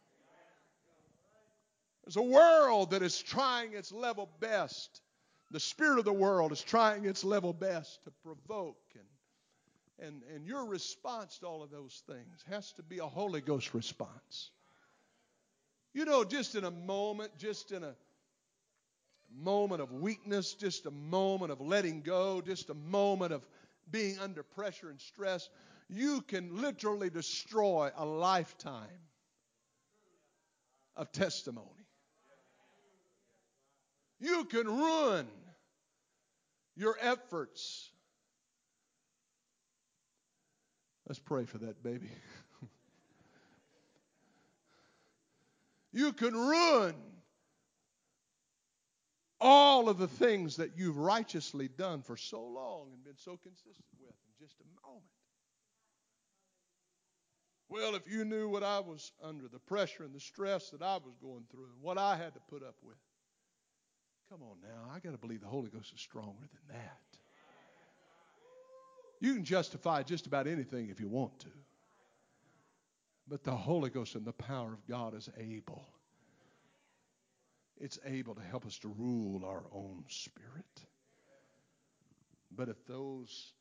There's 2.04 2.16
a 2.16 2.22
world 2.22 2.92
that 2.92 3.02
is 3.02 3.20
trying 3.20 3.74
its 3.74 3.92
level 3.92 4.30
best. 4.40 5.02
The 5.50 5.60
spirit 5.60 5.98
of 5.98 6.06
the 6.06 6.12
world 6.14 6.52
is 6.52 6.62
trying 6.62 7.04
its 7.04 7.22
level 7.24 7.52
best 7.52 8.02
to 8.04 8.10
provoke 8.24 8.78
and, 8.94 10.08
and, 10.08 10.22
and 10.34 10.46
your 10.46 10.64
response 10.64 11.38
to 11.40 11.46
all 11.46 11.62
of 11.62 11.70
those 11.70 12.02
things 12.06 12.42
has 12.48 12.72
to 12.74 12.82
be 12.82 12.98
a 12.98 13.06
Holy 13.06 13.42
Ghost 13.42 13.74
response. 13.74 14.50
You 15.94 16.04
know, 16.04 16.24
just 16.24 16.54
in 16.54 16.64
a 16.64 16.70
moment, 16.70 17.36
just 17.38 17.72
in 17.72 17.82
a 17.82 17.94
moment 19.34 19.82
of 19.82 19.92
weakness, 19.92 20.54
just 20.54 20.86
a 20.86 20.90
moment 20.90 21.52
of 21.52 21.60
letting 21.60 22.02
go, 22.02 22.40
just 22.40 22.70
a 22.70 22.74
moment 22.74 23.32
of 23.32 23.46
being 23.90 24.18
under 24.18 24.42
pressure 24.42 24.90
and 24.90 25.00
stress, 25.00 25.48
you 25.88 26.20
can 26.22 26.60
literally 26.60 27.10
destroy 27.10 27.90
a 27.96 28.04
lifetime 28.04 29.00
of 30.96 31.10
testimony. 31.12 31.66
You 34.20 34.44
can 34.44 34.66
ruin 34.66 35.26
your 36.76 36.96
efforts. 37.00 37.90
Let's 41.06 41.20
pray 41.20 41.44
for 41.44 41.58
that 41.58 41.82
baby. 41.82 42.10
you 45.98 46.12
can 46.12 46.32
ruin 46.32 46.94
all 49.40 49.88
of 49.88 49.98
the 49.98 50.06
things 50.06 50.56
that 50.56 50.70
you've 50.76 50.96
righteously 50.96 51.66
done 51.66 52.02
for 52.02 52.16
so 52.16 52.40
long 52.40 52.90
and 52.92 53.02
been 53.04 53.16
so 53.16 53.36
consistent 53.42 53.84
with 54.00 54.10
in 54.10 54.46
just 54.46 54.54
a 54.60 54.86
moment. 54.86 55.04
Well, 57.68 57.96
if 57.96 58.10
you 58.10 58.24
knew 58.24 58.48
what 58.48 58.62
I 58.62 58.78
was 58.78 59.10
under, 59.22 59.48
the 59.48 59.58
pressure 59.58 60.04
and 60.04 60.14
the 60.14 60.20
stress 60.20 60.70
that 60.70 60.82
I 60.82 60.94
was 60.98 61.16
going 61.20 61.44
through, 61.50 61.64
and 61.64 61.82
what 61.82 61.98
I 61.98 62.16
had 62.16 62.32
to 62.34 62.40
put 62.48 62.62
up 62.62 62.76
with. 62.82 62.96
Come 64.30 64.42
on 64.42 64.58
now, 64.62 64.94
I 64.94 65.00
got 65.00 65.10
to 65.12 65.18
believe 65.18 65.40
the 65.40 65.48
Holy 65.48 65.68
Ghost 65.68 65.92
is 65.92 66.00
stronger 66.00 66.38
than 66.40 66.76
that. 66.76 67.18
You 69.20 69.34
can 69.34 69.44
justify 69.44 70.04
just 70.04 70.26
about 70.28 70.46
anything 70.46 70.90
if 70.90 71.00
you 71.00 71.08
want 71.08 71.40
to. 71.40 71.48
But 73.28 73.44
the 73.44 73.56
Holy 73.56 73.90
Ghost 73.90 74.14
and 74.14 74.24
the 74.24 74.32
power 74.32 74.72
of 74.72 74.86
God 74.86 75.14
is 75.14 75.28
able. 75.36 75.86
It's 77.80 77.98
able 78.04 78.34
to 78.34 78.40
help 78.40 78.66
us 78.66 78.78
to 78.78 78.88
rule 78.88 79.44
our 79.44 79.64
own 79.72 80.04
spirit. 80.08 80.86
But 82.50 82.68
if 82.68 82.84
those 82.86 83.52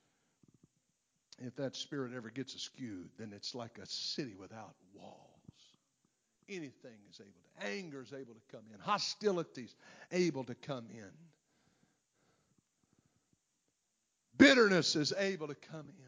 if 1.40 1.56
that 1.58 1.76
spirit 1.76 2.14
ever 2.16 2.32
gets 2.32 2.56
askewed, 2.56 3.10
then 3.20 3.32
it's 3.32 3.54
like 3.54 3.78
a 3.78 3.86
city 3.86 4.34
without 4.40 4.74
walls. 4.96 5.20
Anything 6.50 6.98
is 7.12 7.20
able 7.20 7.32
to. 7.60 7.68
Anger 7.68 8.02
is 8.02 8.12
able 8.14 8.34
to 8.34 8.42
come 8.52 8.64
in. 8.74 8.80
Hostilities 8.80 9.76
able 10.12 10.44
to 10.46 10.56
come 10.56 10.88
in. 10.92 11.12
Bitterness 14.38 14.96
is 14.96 15.14
able 15.18 15.48
to 15.48 15.56
come 15.56 15.88
in. 15.90 16.07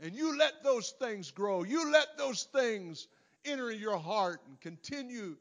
And 0.00 0.14
you 0.14 0.36
let 0.38 0.62
those 0.62 0.90
things 0.98 1.30
grow. 1.30 1.62
You 1.62 1.90
let 1.90 2.18
those 2.18 2.44
things 2.52 3.08
enter 3.44 3.70
your 3.70 3.98
heart 3.98 4.40
and 4.46 4.60
continue 4.60 5.36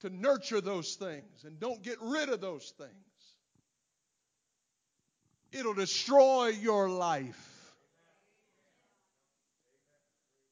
to 0.00 0.10
nurture 0.10 0.60
those 0.60 0.94
things 0.94 1.44
and 1.44 1.58
don't 1.58 1.82
get 1.82 1.96
rid 2.00 2.28
of 2.28 2.40
those 2.40 2.72
things. 2.78 2.90
It'll 5.52 5.74
destroy 5.74 6.48
your 6.48 6.88
life. 6.88 7.52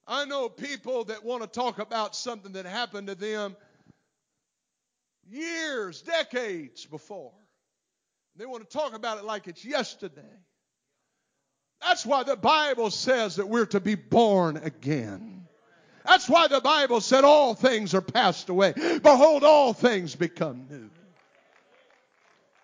I 0.06 0.24
know 0.24 0.48
people 0.48 1.04
that 1.04 1.24
want 1.24 1.42
to 1.42 1.48
talk 1.48 1.78
about 1.78 2.14
something 2.14 2.52
that 2.52 2.66
happened 2.66 3.06
to 3.06 3.14
them 3.14 3.56
years, 5.30 6.02
decades 6.02 6.84
before. 6.84 7.32
They 8.36 8.46
want 8.46 8.68
to 8.68 8.76
talk 8.76 8.94
about 8.94 9.18
it 9.18 9.24
like 9.24 9.46
it's 9.46 9.64
yesterday. 9.64 10.22
That's 11.84 12.06
why 12.06 12.22
the 12.22 12.36
Bible 12.36 12.90
says 12.90 13.36
that 13.36 13.48
we're 13.48 13.66
to 13.66 13.80
be 13.80 13.94
born 13.94 14.56
again. 14.56 15.46
That's 16.04 16.28
why 16.28 16.48
the 16.48 16.60
Bible 16.60 17.00
said 17.00 17.24
all 17.24 17.54
things 17.54 17.94
are 17.94 18.00
passed 18.02 18.48
away. 18.48 18.72
Behold, 19.02 19.44
all 19.44 19.72
things 19.72 20.14
become 20.16 20.66
new. 20.70 20.90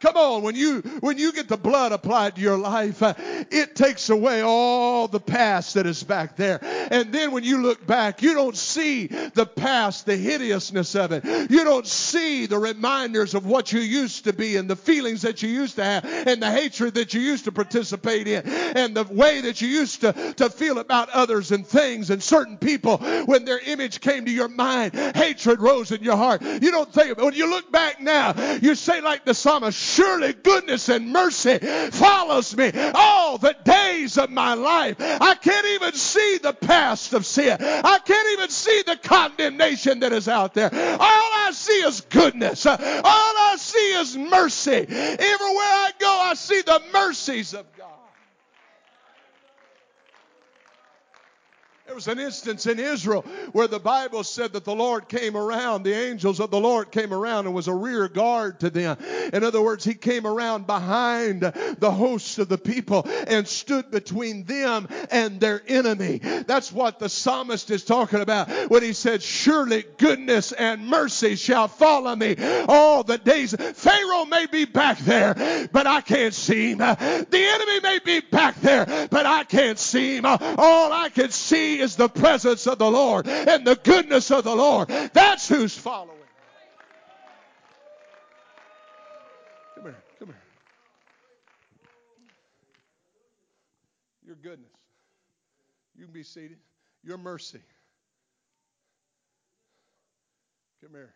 Come 0.00 0.16
on, 0.16 0.42
when 0.42 0.56
you 0.56 0.80
when 1.00 1.18
you 1.18 1.30
get 1.32 1.46
the 1.48 1.58
blood 1.58 1.92
applied 1.92 2.36
to 2.36 2.40
your 2.40 2.56
life, 2.56 3.02
uh, 3.02 3.12
it 3.18 3.76
takes 3.76 4.08
away 4.08 4.40
all 4.40 5.08
the 5.08 5.20
past 5.20 5.74
that 5.74 5.86
is 5.86 6.02
back 6.02 6.36
there. 6.36 6.58
And 6.90 7.12
then 7.12 7.32
when 7.32 7.44
you 7.44 7.60
look 7.60 7.86
back, 7.86 8.22
you 8.22 8.32
don't 8.32 8.56
see 8.56 9.08
the 9.08 9.44
past, 9.44 10.06
the 10.06 10.16
hideousness 10.16 10.94
of 10.94 11.12
it. 11.12 11.24
You 11.50 11.64
don't 11.64 11.86
see 11.86 12.46
the 12.46 12.58
reminders 12.58 13.34
of 13.34 13.44
what 13.44 13.72
you 13.72 13.80
used 13.80 14.24
to 14.24 14.32
be 14.32 14.56
and 14.56 14.70
the 14.70 14.76
feelings 14.76 15.20
that 15.22 15.42
you 15.42 15.50
used 15.50 15.76
to 15.76 15.84
have 15.84 16.04
and 16.06 16.42
the 16.42 16.50
hatred 16.50 16.94
that 16.94 17.12
you 17.12 17.20
used 17.20 17.44
to 17.44 17.52
participate 17.52 18.26
in 18.26 18.46
and 18.46 18.96
the 18.96 19.04
way 19.04 19.42
that 19.42 19.60
you 19.60 19.68
used 19.68 20.00
to, 20.00 20.12
to 20.34 20.48
feel 20.48 20.78
about 20.78 21.10
others 21.10 21.52
and 21.52 21.66
things 21.66 22.08
and 22.08 22.22
certain 22.22 22.56
people 22.56 22.96
when 23.26 23.44
their 23.44 23.58
image 23.58 24.00
came 24.00 24.24
to 24.24 24.30
your 24.30 24.48
mind, 24.48 24.94
hatred 25.14 25.60
rose 25.60 25.92
in 25.92 26.02
your 26.02 26.16
heart. 26.16 26.40
You 26.40 26.70
don't 26.70 26.92
think 26.92 27.18
when 27.18 27.34
you 27.34 27.50
look 27.50 27.70
back 27.70 28.00
now, 28.00 28.34
you 28.62 28.74
say 28.74 29.02
like 29.02 29.26
the 29.26 29.34
psalmist, 29.34 29.89
surely 29.90 30.32
goodness 30.32 30.88
and 30.88 31.12
mercy 31.12 31.58
follows 31.58 32.56
me 32.56 32.70
all 32.94 33.38
the 33.38 33.54
days 33.64 34.18
of 34.18 34.30
my 34.30 34.54
life. 34.54 34.96
I 35.00 35.34
can't 35.34 35.66
even 35.66 35.92
see 35.94 36.38
the 36.42 36.52
past 36.52 37.12
of 37.12 37.26
sin. 37.26 37.56
I 37.60 37.98
can't 38.04 38.28
even 38.32 38.50
see 38.50 38.82
the 38.86 38.96
condemnation 38.96 40.00
that 40.00 40.12
is 40.12 40.28
out 40.28 40.54
there. 40.54 40.70
All 40.72 41.30
I 41.46 41.50
see 41.52 41.82
is 41.82 42.00
goodness. 42.02 42.66
All 42.66 42.76
I 42.78 43.56
see 43.58 43.92
is 44.00 44.16
mercy. 44.16 44.70
Everywhere 44.70 45.74
I 45.76 45.90
go, 45.98 46.08
I 46.08 46.34
see 46.34 46.62
the 46.62 46.80
mercies 46.92 47.54
of 47.54 47.66
God. 47.76 47.99
There 51.90 51.96
was 51.96 52.06
an 52.06 52.20
instance 52.20 52.66
in 52.66 52.78
Israel 52.78 53.22
where 53.50 53.66
the 53.66 53.80
Bible 53.80 54.22
said 54.22 54.52
that 54.52 54.64
the 54.64 54.76
Lord 54.76 55.08
came 55.08 55.36
around, 55.36 55.82
the 55.82 55.92
angels 55.92 56.38
of 56.38 56.52
the 56.52 56.60
Lord 56.60 56.92
came 56.92 57.12
around 57.12 57.46
and 57.46 57.54
was 57.54 57.66
a 57.66 57.74
rear 57.74 58.06
guard 58.06 58.60
to 58.60 58.70
them. 58.70 58.96
In 59.32 59.42
other 59.42 59.60
words, 59.60 59.84
he 59.84 59.94
came 59.94 60.24
around 60.24 60.68
behind 60.68 61.40
the 61.40 61.90
hosts 61.90 62.38
of 62.38 62.48
the 62.48 62.58
people 62.58 63.08
and 63.26 63.46
stood 63.46 63.90
between 63.90 64.44
them 64.44 64.86
and 65.10 65.40
their 65.40 65.64
enemy. 65.66 66.18
That's 66.18 66.70
what 66.70 67.00
the 67.00 67.08
psalmist 67.08 67.72
is 67.72 67.84
talking 67.84 68.20
about 68.20 68.48
when 68.70 68.84
he 68.84 68.92
said, 68.92 69.20
Surely 69.20 69.84
goodness 69.98 70.52
and 70.52 70.86
mercy 70.86 71.34
shall 71.34 71.66
follow 71.66 72.14
me 72.14 72.36
all 72.68 73.02
the 73.02 73.18
days. 73.18 73.52
Pharaoh 73.52 74.26
may 74.26 74.46
be 74.46 74.64
back 74.64 74.98
there, 74.98 75.68
but 75.72 75.88
I 75.88 76.02
can't 76.02 76.34
see 76.34 76.70
him. 76.70 76.78
The 76.78 77.26
enemy 77.32 77.80
may 77.80 77.98
be 78.04 78.20
back 78.20 78.60
there, 78.60 79.08
but 79.10 79.26
I 79.26 79.42
can't 79.42 79.78
see 79.78 80.18
him. 80.18 80.24
All 80.24 80.92
I 80.92 81.08
can 81.12 81.30
see 81.30 81.79
is 81.80 81.96
the 81.96 82.08
presence 82.08 82.66
of 82.66 82.78
the 82.78 82.90
Lord 82.90 83.26
and 83.26 83.66
the 83.66 83.76
goodness 83.76 84.30
of 84.30 84.44
the 84.44 84.54
Lord. 84.54 84.88
That's 84.88 85.48
who's 85.48 85.76
following. 85.76 86.16
Come 89.74 89.84
here, 89.84 90.02
come 90.18 90.28
here. 90.28 90.42
Your 94.26 94.36
goodness. 94.36 94.70
You 95.96 96.04
can 96.04 96.12
be 96.12 96.22
seated. 96.22 96.58
Your 97.02 97.18
mercy. 97.18 97.60
Come 100.82 100.92
here. 100.92 101.14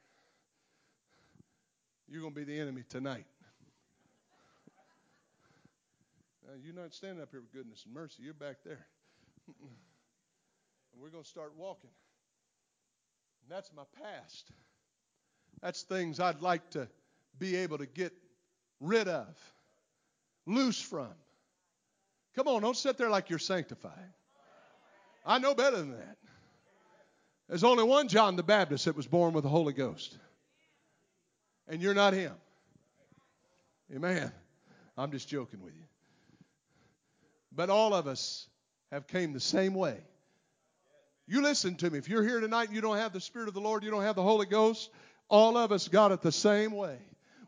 You're 2.09 2.21
going 2.21 2.35
to 2.35 2.41
be 2.41 2.45
the 2.45 2.59
enemy 2.61 2.85
tonight. 2.89 3.27
Now, 6.47 6.53
you're 6.63 6.75
not 6.75 6.93
standing 6.93 7.23
up 7.23 7.29
here 7.31 7.41
with 7.41 7.53
goodness 7.53 7.83
and 7.87 7.95
mercy. 7.95 8.23
You're 8.23 8.35
back 8.35 8.57
there. 8.65 8.87
And 10.95 11.03
we're 11.03 11.11
going 11.11 11.25
to 11.25 11.29
start 11.29 11.53
walking. 11.57 11.91
And 13.43 13.57
that's 13.57 13.71
my 13.77 13.83
past. 14.01 14.51
That's 15.61 15.83
things 15.83 16.21
I'd 16.21 16.41
like 16.41 16.71
to 16.71 16.89
be 17.39 17.57
able 17.57 17.79
to 17.79 17.87
get 17.87 18.13
rid 18.81 19.09
of, 19.09 19.27
loose 20.47 20.81
from. 20.81 21.13
Come 22.37 22.49
on, 22.49 22.63
don't 22.63 22.77
sit 22.77 22.97
there 22.97 23.11
like 23.11 23.29
you're 23.29 23.39
sanctified. 23.39 24.13
I 25.27 25.39
know 25.39 25.55
better 25.55 25.77
than 25.77 25.93
that. 25.93 26.17
There's 27.49 27.65
only 27.65 27.85
one 27.85 28.09
John 28.09 28.37
the 28.37 28.43
Baptist 28.43 28.87
that 28.87 28.97
was 28.97 29.07
born 29.07 29.35
with 29.35 29.45
the 29.45 29.51
Holy 29.51 29.73
Ghost. 29.73 30.17
And 31.69 31.83
you're 31.83 31.95
not 31.95 32.13
him. 32.15 32.35
Amen. 33.95 34.33
I'm 34.97 35.11
just 35.11 35.29
joking 35.29 35.61
with 35.63 35.75
you. 35.75 35.85
But 37.53 37.71
all 37.71 37.95
of 37.95 38.07
us 38.07 38.49
have 38.91 39.07
came 39.07 39.33
the 39.33 39.41
same 39.41 39.75
way. 39.75 39.99
You 41.27 41.41
listen 41.43 41.75
to 41.77 41.91
me. 41.91 41.99
If 41.99 42.09
you're 42.09 42.23
here 42.23 42.41
tonight 42.41 42.67
and 42.67 42.75
you 42.75 42.83
don't 42.83 42.99
have 42.99 43.13
the 43.13 43.21
Spirit 43.21 43.49
of 43.49 43.55
the 43.55 43.61
Lord, 43.61 43.83
you 43.83 43.91
don't 43.91 44.03
have 44.03 44.17
the 44.17 44.23
Holy 44.23 44.45
Ghost, 44.45 44.91
all 45.29 45.57
of 45.57 45.73
us 45.73 45.89
got 45.89 46.13
it 46.13 46.21
the 46.21 46.33
same 46.33 46.73
way. 46.73 46.99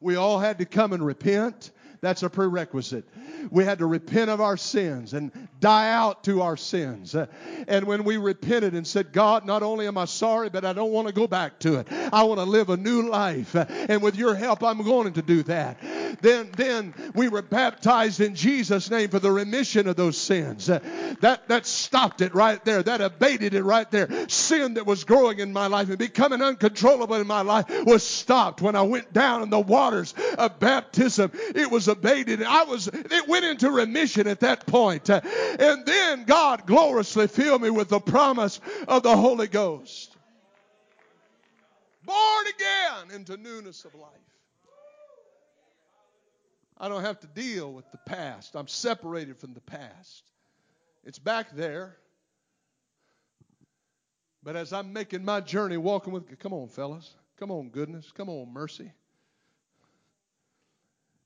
We 0.01 0.17
all 0.17 0.39
had 0.39 0.59
to 0.59 0.65
come 0.65 0.95
and 0.95 1.05
repent. 1.05 1.73
That's 2.01 2.23
a 2.23 2.31
prerequisite. 2.31 3.09
We 3.51 3.65
had 3.65 3.79
to 3.79 3.87
repent 3.87 4.31
of 4.31 4.41
our 4.41 4.57
sins 4.57 5.15
and 5.15 5.31
die 5.61 5.91
out 5.91 6.25
to 6.25 6.43
our 6.43 6.57
sins. 6.57 7.15
Uh, 7.15 7.27
and 7.69 7.87
when 7.87 8.05
we 8.05 8.17
repented 8.17 8.75
and 8.75 8.87
said, 8.87 9.13
God, 9.13 9.45
not 9.45 9.63
only 9.63 9.87
am 9.87 9.97
I 9.97 10.05
sorry, 10.05 10.51
but 10.51 10.65
I 10.65 10.73
don't 10.73 10.93
want 10.93 11.09
to 11.09 11.15
go 11.15 11.27
back 11.27 11.59
to 11.61 11.81
it. 11.81 11.89
I 11.91 12.23
want 12.25 12.39
to 12.39 12.45
live 12.45 12.69
a 12.71 12.77
new 12.77 13.09
life. 13.09 13.57
Uh, 13.57 13.67
and 13.69 14.03
with 14.03 14.17
your 14.17 14.35
help, 14.35 14.63
I'm 14.63 14.83
going 14.83 15.13
to 15.15 15.23
do 15.23 15.43
that. 15.45 15.79
Then, 16.21 16.51
then 16.57 16.95
we 17.15 17.29
were 17.29 17.43
baptized 17.43 18.21
in 18.21 18.35
Jesus' 18.35 18.91
name 18.91 19.11
for 19.11 19.19
the 19.19 19.31
remission 19.31 19.89
of 19.89 19.97
those 19.97 20.17
sins. 20.17 20.67
That, 20.67 21.49
that 21.49 21.67
stopped 21.67 22.21
it 22.21 22.35
right 22.35 22.65
there. 22.65 22.83
That 22.83 23.01
abated 23.01 23.55
it 23.55 23.63
right 23.63 23.91
there. 23.91 24.29
Sin 24.29 24.75
that 24.75 24.87
was 24.87 25.05
growing 25.05 25.39
in 25.39 25.53
my 25.53 25.67
life 25.67 25.89
and 25.89 25.99
becoming 25.99 26.43
uncontrollable 26.43 27.17
in 27.17 27.27
my 27.27 27.43
life 27.43 27.67
was 27.85 28.03
stopped 28.03 28.61
when 28.63 28.77
I 28.77 28.83
went 28.83 29.13
down 29.13 29.43
in 29.43 29.51
the 29.51 29.61
waters 29.61 30.15
of 30.39 30.59
baptism. 30.59 31.31
It 31.55 31.71
was 31.71 31.89
abated. 31.89 32.43
I 32.43 32.65
was, 32.65 32.89
it 32.89 33.29
went 33.29 33.45
into 33.45 33.71
remission 33.71 34.27
at 34.27 34.41
that 34.41 34.67
point. 34.67 35.09
And 35.09 35.87
then 35.87 36.25
God 36.25 36.67
gloriously 36.67 37.29
filled 37.29 37.63
me 37.63 37.71
with 37.71 37.89
the 37.89 38.01
promise 38.01 38.61
of 38.89 39.03
the 39.03 39.17
Holy 39.17 39.47
Ghost. 39.47 40.17
Born 42.05 42.47
again 42.47 43.17
into 43.17 43.37
newness 43.37 43.85
of 43.85 43.95
life. 43.95 44.13
I 46.79 46.89
don't 46.89 47.03
have 47.03 47.21
to 47.21 47.27
deal 47.27 47.73
with 47.73 47.91
the 47.91 47.99
past. 47.99 48.55
I'm 48.55 48.69
separated 48.69 49.39
from 49.39 49.55
the 49.55 49.61
past. 49.61 50.25
It's 51.05 51.19
back 51.19 51.55
there. 51.55 51.97
But 54.43 54.57
as 54.57 54.73
I'm 54.73 54.93
making 54.93 55.25
my 55.25 55.41
journey, 55.41 55.77
walking 55.77 56.13
with, 56.13 56.39
come 56.39 56.53
on, 56.53 56.69
fellas. 56.69 57.15
Come 57.39 57.51
on, 57.51 57.71
goodness. 57.71 58.13
Come 58.13 58.29
on, 58.29 58.53
mercy. 58.53 58.93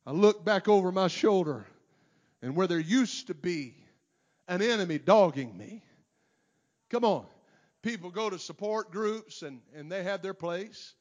I 0.06 0.12
look 0.12 0.44
back 0.44 0.68
over 0.68 0.90
my 0.90 1.08
shoulder, 1.08 1.66
and 2.42 2.56
where 2.56 2.66
there 2.66 2.80
used 2.80 3.26
to 3.26 3.34
be 3.34 3.74
an 4.48 4.62
enemy 4.62 4.98
dogging 4.98 5.56
me, 5.56 5.82
come 6.88 7.04
on. 7.04 7.26
People 7.82 8.10
go 8.10 8.28
to 8.28 8.38
support 8.38 8.90
groups 8.90 9.42
and, 9.42 9.60
and 9.74 9.90
they 9.90 10.02
have 10.02 10.22
their 10.22 10.34
place. 10.34 10.94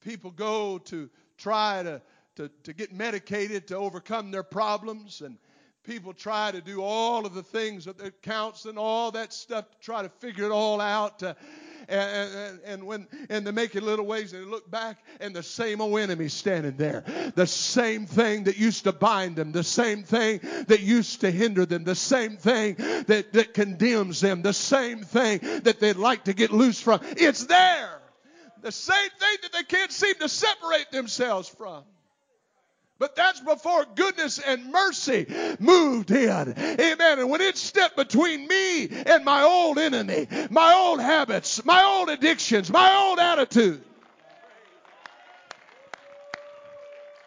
People 0.00 0.30
go 0.30 0.78
to 0.78 1.10
try 1.36 1.82
to, 1.82 2.00
to, 2.36 2.50
to 2.64 2.72
get 2.72 2.92
medicated 2.92 3.68
to 3.68 3.76
overcome 3.76 4.30
their 4.30 4.42
problems. 4.42 5.20
And 5.20 5.38
people 5.84 6.12
try 6.12 6.50
to 6.50 6.60
do 6.60 6.82
all 6.82 7.26
of 7.26 7.34
the 7.34 7.42
things 7.42 7.84
that, 7.84 8.22
counts 8.22 8.64
and 8.64 8.78
all 8.78 9.12
that 9.12 9.32
stuff 9.32 9.70
to 9.70 9.78
try 9.80 10.02
to 10.02 10.08
figure 10.08 10.44
it 10.44 10.52
all 10.52 10.80
out. 10.80 11.22
Uh, 11.22 11.34
and, 11.86 12.34
and, 12.34 12.60
and 12.64 12.84
when 12.84 13.06
and 13.28 13.46
they 13.46 13.50
make 13.50 13.76
it 13.76 13.82
little 13.82 14.06
ways 14.06 14.32
and 14.32 14.42
they 14.42 14.50
look 14.50 14.70
back 14.70 15.04
and 15.20 15.36
the 15.36 15.42
same 15.42 15.82
old 15.82 16.00
enemy 16.00 16.28
standing 16.28 16.78
there 16.78 17.04
the 17.34 17.46
same 17.46 18.06
thing 18.06 18.44
that 18.44 18.56
used 18.56 18.84
to 18.84 18.92
bind 18.92 19.36
them 19.36 19.52
the 19.52 19.62
same 19.62 20.02
thing 20.02 20.40
that 20.68 20.80
used 20.80 21.20
to 21.20 21.30
hinder 21.30 21.66
them 21.66 21.84
the 21.84 21.94
same 21.94 22.38
thing 22.38 22.74
that, 23.06 23.34
that 23.34 23.52
condemns 23.52 24.22
them 24.22 24.40
the 24.40 24.54
same 24.54 25.02
thing 25.02 25.40
that 25.64 25.78
they'd 25.78 25.96
like 25.96 26.24
to 26.24 26.32
get 26.32 26.50
loose 26.50 26.80
from 26.80 27.00
it's 27.18 27.44
there 27.44 28.00
the 28.62 28.72
same 28.72 29.10
thing 29.20 29.36
that 29.42 29.52
they 29.52 29.64
can't 29.64 29.92
seem 29.92 30.14
to 30.14 30.28
separate 30.30 30.90
themselves 30.90 31.50
from 31.50 31.84
but 32.98 33.16
that's 33.16 33.40
before 33.40 33.84
goodness 33.94 34.38
and 34.38 34.70
mercy 34.70 35.26
moved 35.58 36.10
in. 36.10 36.54
Amen. 36.56 37.18
And 37.18 37.30
when 37.30 37.40
it 37.40 37.56
stepped 37.56 37.96
between 37.96 38.46
me 38.46 38.88
and 38.88 39.24
my 39.24 39.42
old 39.42 39.78
enemy, 39.78 40.28
my 40.50 40.72
old 40.74 41.00
habits, 41.00 41.64
my 41.64 41.82
old 41.82 42.08
addictions, 42.08 42.70
my 42.70 42.94
old 42.96 43.18
attitude. 43.18 43.82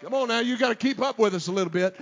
Come 0.02 0.14
on 0.14 0.28
now, 0.28 0.40
you 0.40 0.58
got 0.58 0.70
to 0.70 0.76
keep 0.76 1.02
up 1.02 1.18
with 1.18 1.34
us 1.34 1.48
a 1.48 1.52
little 1.52 1.72
bit. 1.72 1.96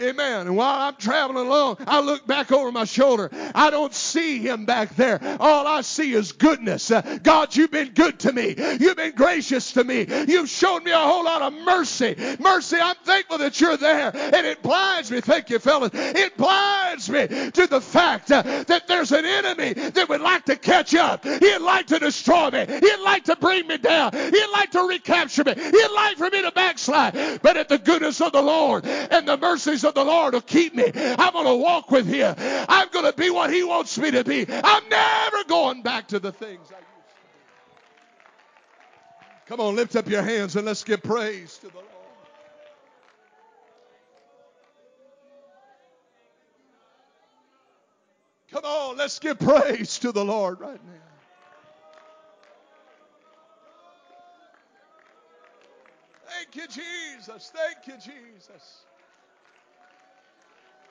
Amen. 0.00 0.46
And 0.46 0.56
while 0.56 0.80
I'm 0.80 0.96
traveling 0.96 1.46
along, 1.46 1.78
I 1.86 2.00
look 2.00 2.26
back 2.26 2.52
over 2.52 2.70
my 2.70 2.84
shoulder. 2.84 3.30
I 3.54 3.70
don't 3.70 3.92
see 3.92 4.38
him 4.38 4.64
back 4.64 4.94
there. 4.94 5.18
All 5.40 5.66
I 5.66 5.80
see 5.80 6.12
is 6.12 6.30
goodness. 6.32 6.90
Uh, 6.90 7.18
God, 7.22 7.56
you've 7.56 7.72
been 7.72 7.90
good 7.94 8.20
to 8.20 8.32
me. 8.32 8.54
You've 8.78 8.96
been 8.96 9.14
gracious 9.14 9.72
to 9.72 9.82
me. 9.82 10.06
You've 10.28 10.48
shown 10.48 10.84
me 10.84 10.92
a 10.92 10.98
whole 10.98 11.24
lot 11.24 11.42
of 11.42 11.52
mercy. 11.52 12.14
Mercy, 12.38 12.76
I'm 12.80 12.94
thankful 13.02 13.38
that 13.38 13.60
you're 13.60 13.76
there. 13.76 14.14
And 14.14 14.46
it 14.46 14.62
blinds 14.62 15.10
me, 15.10 15.20
thank 15.20 15.50
you, 15.50 15.58
fellas. 15.58 15.90
It 15.92 16.36
blinds 16.36 17.10
me 17.10 17.26
to 17.26 17.66
the 17.66 17.80
fact 17.80 18.30
uh, 18.30 18.42
that 18.42 18.86
there's 18.86 19.10
an 19.10 19.24
enemy 19.24 19.72
that 19.72 20.08
would 20.08 20.20
like 20.20 20.44
to 20.44 20.56
catch 20.56 20.94
up. 20.94 21.24
He'd 21.24 21.58
like 21.58 21.86
to 21.88 21.98
destroy 21.98 22.50
me. 22.50 22.66
He'd 22.66 23.02
like 23.02 23.24
to 23.24 23.36
bring 23.36 23.66
me 23.66 23.78
down. 23.78 24.12
He'd 24.12 24.52
like 24.52 24.70
to 24.72 24.82
recapture 24.82 25.44
me. 25.44 25.54
He'd 25.54 25.92
like 25.94 26.16
for 26.16 26.30
me 26.30 26.42
to 26.42 26.52
backslide. 26.52 27.42
But 27.42 27.56
at 27.56 27.68
the 27.68 27.78
goodness 27.78 28.20
of 28.20 28.32
the 28.32 28.42
Lord 28.42 28.84
and 28.86 29.26
the 29.26 29.36
mercies 29.36 29.84
of 29.84 29.87
the 29.94 30.04
Lord 30.04 30.34
will 30.34 30.40
keep 30.40 30.74
me. 30.74 30.84
I'm 30.94 31.32
going 31.32 31.46
to 31.46 31.56
walk 31.56 31.90
with 31.90 32.06
Him. 32.06 32.34
I'm 32.38 32.88
going 32.90 33.06
to 33.06 33.12
be 33.12 33.30
what 33.30 33.52
He 33.52 33.64
wants 33.64 33.96
me 33.98 34.10
to 34.10 34.24
be. 34.24 34.46
I'm 34.48 34.88
never 34.88 35.44
going 35.44 35.82
back 35.82 36.08
to 36.08 36.18
the 36.18 36.32
things 36.32 36.68
I 36.70 36.78
used 36.78 36.78
to. 36.78 36.88
Come 39.46 39.60
on, 39.60 39.76
lift 39.76 39.96
up 39.96 40.08
your 40.08 40.22
hands 40.22 40.56
and 40.56 40.66
let's 40.66 40.84
give 40.84 41.02
praise 41.02 41.58
to 41.58 41.68
the 41.68 41.74
Lord. 41.74 41.86
Come 48.50 48.64
on, 48.64 48.96
let's 48.96 49.18
give 49.18 49.38
praise 49.38 49.98
to 49.98 50.12
the 50.12 50.24
Lord 50.24 50.60
right 50.60 50.80
now. 50.84 50.92
Thank 56.26 56.56
you, 56.56 56.66
Jesus. 56.66 57.52
Thank 57.54 57.86
you, 57.86 57.94
Jesus. 57.94 58.84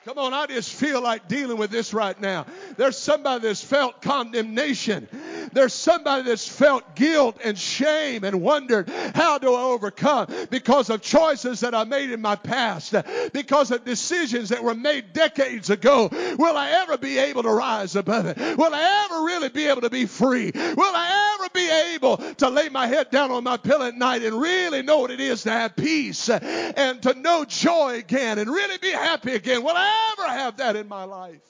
Come 0.04 0.16
on, 0.18 0.32
I 0.32 0.46
just 0.46 0.72
feel 0.72 1.02
like 1.02 1.28
dealing 1.28 1.56
with 1.56 1.70
this 1.70 1.92
right 1.92 2.18
now. 2.20 2.46
There's 2.76 2.96
somebody 2.96 3.42
that's 3.42 3.62
felt 3.62 4.00
condemnation. 4.00 5.08
There's 5.52 5.74
somebody 5.74 6.22
that's 6.22 6.46
felt 6.46 6.94
guilt 6.94 7.38
and 7.44 7.58
shame 7.58 8.22
and 8.24 8.40
wondered, 8.40 8.88
how 9.14 9.38
do 9.38 9.54
I 9.54 9.62
overcome? 9.62 10.28
Because 10.50 10.88
of 10.88 11.02
choices 11.02 11.60
that 11.60 11.74
I 11.74 11.84
made 11.84 12.10
in 12.10 12.20
my 12.20 12.36
past, 12.36 12.94
because 13.32 13.70
of 13.70 13.84
decisions 13.84 14.50
that 14.50 14.62
were 14.62 14.74
made 14.74 15.12
decades 15.12 15.68
ago. 15.68 16.08
Will 16.12 16.56
I 16.56 16.70
ever 16.82 16.96
be 16.96 17.18
able 17.18 17.42
to 17.42 17.50
rise 17.50 17.96
above 17.96 18.26
it? 18.26 18.38
Will 18.56 18.72
I 18.72 19.06
ever 19.06 19.24
really 19.24 19.48
be 19.48 19.66
able 19.66 19.82
to 19.82 19.90
be 19.90 20.06
free? 20.06 20.52
Will 20.54 20.94
I 20.94 21.34
ever 21.34 21.37
be 21.52 21.70
able 21.94 22.16
to 22.16 22.48
lay 22.48 22.68
my 22.68 22.86
head 22.86 23.10
down 23.10 23.30
on 23.30 23.44
my 23.44 23.56
pillow 23.56 23.86
at 23.86 23.94
night 23.94 24.22
and 24.22 24.40
really 24.40 24.82
know 24.82 24.98
what 24.98 25.10
it 25.10 25.20
is 25.20 25.42
to 25.42 25.50
have 25.50 25.76
peace 25.76 26.28
and 26.28 27.02
to 27.02 27.14
know 27.14 27.44
joy 27.44 27.96
again 27.98 28.38
and 28.38 28.50
really 28.50 28.78
be 28.78 28.90
happy 28.90 29.32
again? 29.32 29.62
Will 29.62 29.76
I 29.76 30.14
ever 30.18 30.28
have 30.28 30.56
that 30.58 30.76
in 30.76 30.88
my 30.88 31.04
life. 31.04 31.40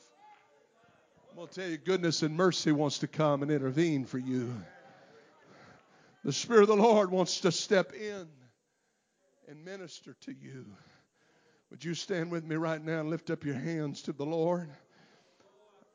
I'm 1.31 1.37
going 1.37 1.49
to 1.49 1.55
tell 1.55 1.69
you, 1.69 1.77
goodness 1.77 2.23
and 2.23 2.37
mercy 2.37 2.73
wants 2.73 2.99
to 3.01 3.07
come 3.07 3.43
and 3.43 3.51
intervene 3.51 4.05
for 4.05 4.19
you. 4.19 4.53
The 6.25 6.33
Spirit 6.33 6.63
of 6.63 6.69
the 6.69 6.77
Lord 6.77 7.11
wants 7.11 7.41
to 7.41 7.53
step 7.53 7.93
in 7.93 8.27
and 9.49 9.65
minister 9.65 10.17
to 10.23 10.33
you. 10.33 10.67
Would 11.71 11.85
you 11.85 11.95
stand 11.95 12.31
with 12.31 12.45
me 12.45 12.57
right 12.57 12.83
now 12.83 13.01
and 13.01 13.11
lift 13.11 13.31
up 13.31 13.45
your 13.45 13.55
hands 13.55 14.03
to 14.03 14.13
the 14.13 14.27
Lord? 14.27 14.69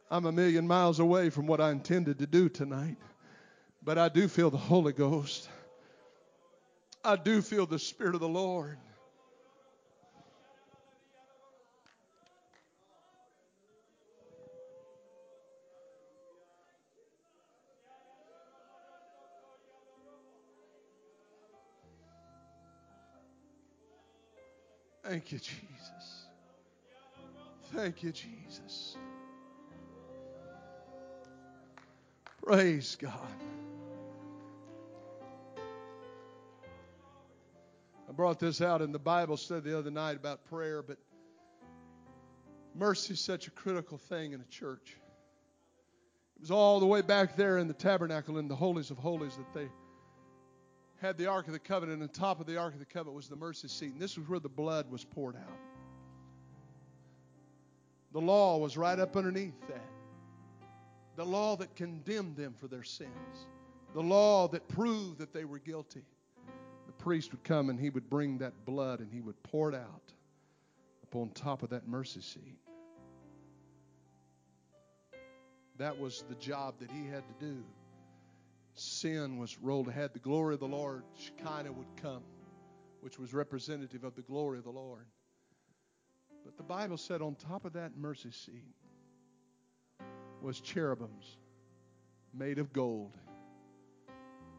I'm 0.09 0.25
a 0.25 0.31
million 0.31 0.67
miles 0.67 0.99
away 0.99 1.29
from 1.29 1.47
what 1.47 1.59
I 1.59 1.71
intended 1.71 2.19
to 2.19 2.27
do 2.27 2.47
tonight, 2.47 2.97
but 3.85 3.97
I 3.97 4.07
do 4.07 4.27
feel 4.27 4.49
the 4.49 4.57
Holy 4.57 4.93
Ghost. 4.93 5.49
I 7.03 7.17
do 7.17 7.41
feel 7.41 7.65
the 7.65 7.79
Spirit 7.79 8.15
of 8.15 8.21
the 8.21 8.29
Lord. 8.29 8.77
Thank 25.03 25.33
you, 25.33 25.39
Jesus. 25.39 26.27
Thank 27.73 28.01
you, 28.03 28.13
Jesus. 28.13 28.97
Praise 32.41 32.95
God. 32.95 33.11
I 38.13 38.15
brought 38.15 38.37
this 38.37 38.61
out 38.61 38.83
in 38.83 38.91
the 38.91 38.99
Bible 38.99 39.37
study 39.37 39.71
the 39.71 39.79
other 39.79 39.89
night 39.89 40.17
about 40.17 40.45
prayer, 40.45 40.83
but 40.83 40.99
mercy 42.75 43.13
is 43.13 43.19
such 43.19 43.47
a 43.47 43.49
critical 43.49 43.97
thing 43.97 44.33
in 44.33 44.39
a 44.39 44.45
church. 44.51 44.97
It 46.35 46.41
was 46.41 46.51
all 46.51 46.79
the 46.79 46.85
way 46.85 47.01
back 47.01 47.35
there 47.35 47.57
in 47.57 47.67
the 47.67 47.73
tabernacle 47.73 48.37
in 48.37 48.47
the 48.47 48.55
holies 48.55 48.91
of 48.91 48.99
holies 48.99 49.35
that 49.37 49.51
they 49.55 49.67
had 51.01 51.17
the 51.17 51.25
Ark 51.25 51.47
of 51.47 51.53
the 51.53 51.59
Covenant, 51.59 52.01
and 52.01 52.07
on 52.07 52.13
top 52.13 52.39
of 52.39 52.45
the 52.45 52.55
Ark 52.55 52.73
of 52.73 52.79
the 52.79 52.85
Covenant 52.85 53.15
was 53.15 53.29
the 53.29 53.35
mercy 53.35 53.67
seat. 53.67 53.93
And 53.93 53.99
this 53.99 54.15
was 54.15 54.29
where 54.29 54.39
the 54.39 54.47
blood 54.47 54.91
was 54.91 55.03
poured 55.03 55.35
out. 55.35 55.57
The 58.11 58.21
law 58.21 58.59
was 58.59 58.77
right 58.77 58.99
up 58.99 59.17
underneath 59.17 59.59
that. 59.69 59.89
The 61.15 61.25
law 61.25 61.55
that 61.55 61.75
condemned 61.75 62.35
them 62.35 62.53
for 62.59 62.67
their 62.67 62.83
sins. 62.83 63.47
The 63.95 64.03
law 64.03 64.49
that 64.49 64.67
proved 64.67 65.17
that 65.17 65.33
they 65.33 65.45
were 65.45 65.57
guilty. 65.57 66.03
The 66.97 67.03
priest 67.03 67.31
would 67.31 67.43
come 67.43 67.69
and 67.69 67.79
he 67.79 67.89
would 67.89 68.09
bring 68.09 68.37
that 68.39 68.65
blood 68.65 68.99
and 68.99 69.11
he 69.11 69.21
would 69.21 69.41
pour 69.43 69.69
it 69.69 69.75
out 69.75 70.13
upon 71.03 71.29
top 71.29 71.63
of 71.63 71.69
that 71.69 71.87
mercy 71.87 72.21
seat. 72.21 72.59
That 75.77 75.99
was 75.99 76.23
the 76.29 76.35
job 76.35 76.75
that 76.79 76.91
he 76.91 77.07
had 77.07 77.23
to 77.27 77.45
do 77.45 77.63
sin 78.75 79.37
was 79.37 79.57
rolled 79.59 79.87
ahead, 79.87 80.11
the 80.13 80.19
glory 80.19 80.55
of 80.55 80.59
the 80.59 80.67
Lord, 80.67 81.03
Shekinah, 81.15 81.71
would 81.71 81.95
come, 82.01 82.23
which 83.01 83.19
was 83.19 83.33
representative 83.33 84.03
of 84.03 84.15
the 84.15 84.21
glory 84.21 84.57
of 84.57 84.63
the 84.63 84.71
Lord. 84.71 85.05
But 86.43 86.57
the 86.57 86.63
Bible 86.63 86.97
said 86.97 87.21
on 87.21 87.35
top 87.35 87.65
of 87.65 87.73
that 87.73 87.95
mercy 87.97 88.31
seat 88.31 88.75
was 90.41 90.59
cherubims 90.59 91.37
made 92.33 92.57
of 92.57 92.73
gold. 92.73 93.15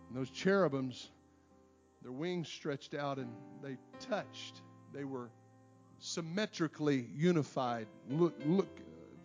And 0.08 0.16
those 0.16 0.30
cherubims, 0.30 1.10
their 2.04 2.12
wings 2.12 2.48
stretched 2.48 2.94
out 2.94 3.18
and 3.18 3.32
they 3.62 3.76
touched. 3.98 4.62
They 4.92 5.04
were 5.04 5.30
symmetrically 5.98 7.08
unified, 7.12 7.88
look, 8.08 8.34
look, 8.46 8.80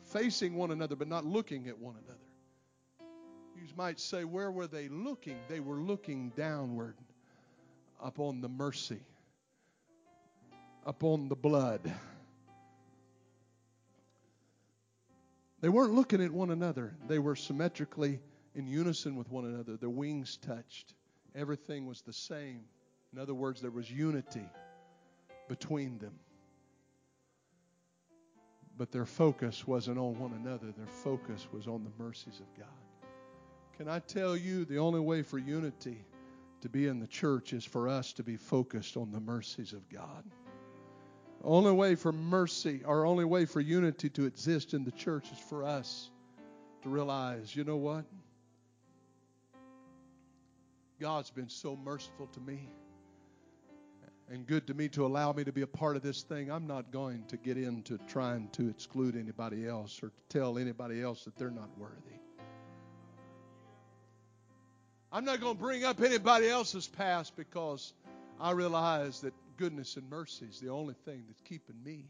facing 0.06 0.56
one 0.56 0.72
another, 0.72 0.96
but 0.96 1.08
not 1.08 1.26
looking 1.26 1.68
at 1.68 1.78
one 1.78 1.94
another 2.04 2.20
you 3.60 3.68
might 3.76 4.00
say, 4.00 4.24
where 4.24 4.52
were 4.52 4.68
they 4.68 4.88
looking? 4.88 5.38
They 5.48 5.60
were 5.60 5.78
looking 5.78 6.32
downward 6.36 6.96
upon 8.02 8.42
the 8.42 8.48
mercy, 8.48 9.02
upon 10.86 11.28
the 11.28 11.36
blood. 11.36 11.94
They 15.62 15.70
weren't 15.70 15.94
looking 15.94 16.24
at 16.24 16.32
one 16.32 16.52
another. 16.52 16.96
They 17.08 17.20
were 17.20 17.36
symmetrically 17.36 18.22
in 18.56 18.66
unison 18.66 19.18
with 19.18 19.30
one 19.30 19.46
another. 19.46 19.76
Their 19.76 19.90
wings 19.90 20.38
touched. 20.38 20.94
Everything 21.36 21.86
was 21.86 22.02
the 22.02 22.14
same. 22.14 22.62
In 23.14 23.20
other 23.20 23.34
words, 23.34 23.62
there 23.62 23.72
was 23.72 23.90
unity 23.90 24.48
between 25.48 25.98
them. 26.00 26.14
But 28.78 28.92
their 28.92 29.06
focus 29.06 29.68
wasn't 29.68 29.98
on 29.98 30.18
one 30.20 30.34
another, 30.34 30.72
their 30.72 30.88
focus 30.88 31.48
was 31.52 31.68
on 31.68 31.84
the 31.84 32.04
mercies 32.04 32.40
of 32.40 32.58
God. 32.58 33.10
Can 33.78 33.90
I 33.90 34.00
tell 34.00 34.38
you 34.38 34.66
the 34.66 34.78
only 34.78 35.00
way 35.00 35.22
for 35.22 35.38
unity 35.38 36.06
to 36.62 36.70
be 36.70 36.88
in 36.88 37.00
the 37.00 37.08
church 37.08 37.54
is 37.54 37.64
for 37.64 37.88
us 37.88 38.14
to 38.14 38.24
be 38.24 38.36
focused 38.36 38.98
on 38.98 39.12
the 39.12 39.20
mercies 39.20 39.74
of 39.74 39.88
God. 39.90 40.24
The 41.42 41.48
only 41.48 41.72
way 41.72 41.96
for 41.96 42.12
mercy, 42.12 42.84
our 42.86 43.06
only 43.06 43.26
way 43.26 43.46
for 43.46 43.62
unity 43.62 44.10
to 44.10 44.26
exist 44.26 44.74
in 44.74 44.84
the 44.84 44.92
church 44.92 45.32
is 45.32 45.40
for 45.40 45.64
us 45.64 46.10
to 46.84 46.90
realize, 46.90 47.56
you 47.56 47.64
know 47.64 47.78
what? 47.78 48.06
God's 51.00 51.32
been 51.32 51.50
so 51.50 51.76
merciful 51.76 52.28
to 52.28 52.40
me 52.40 52.70
and 54.32 54.46
good 54.46 54.68
to 54.68 54.74
me 54.74 54.88
to 54.90 55.06
allow 55.06 55.34
me 55.34 55.44
to 55.44 55.52
be 55.52 55.64
a 55.64 55.68
part 55.68 55.96
of 55.96 56.04
this 56.04 56.22
thing. 56.22 56.52
I'm 56.52 56.68
not 56.68 56.92
going 56.92 57.24
to 57.30 57.38
get 57.38 57.58
into 57.58 57.98
trying 58.08 58.50
to 58.54 58.70
exclude 58.70 59.16
anybody 59.16 59.68
else 59.68 60.00
or 60.04 60.10
to 60.10 60.22
tell 60.30 60.58
anybody 60.58 61.02
else 61.02 61.26
that 61.26 61.36
they're 61.38 61.50
not 61.50 61.70
worthy. 61.78 61.96
I'm 65.12 65.26
not 65.26 65.40
going 65.40 65.56
to 65.56 65.62
bring 65.62 65.84
up 65.84 66.02
anybody 66.02 66.48
else's 66.48 66.88
past 66.88 67.36
because 67.36 67.94
I 68.40 68.52
realize 68.52 69.22
that 69.22 69.34
goodness 69.58 69.98
and 69.98 70.08
mercy 70.10 70.46
is 70.46 70.60
the 70.60 70.70
only 70.70 70.94
thing 71.06 71.24
that's 71.28 71.42
keeping 71.42 71.84
me. 71.84 72.06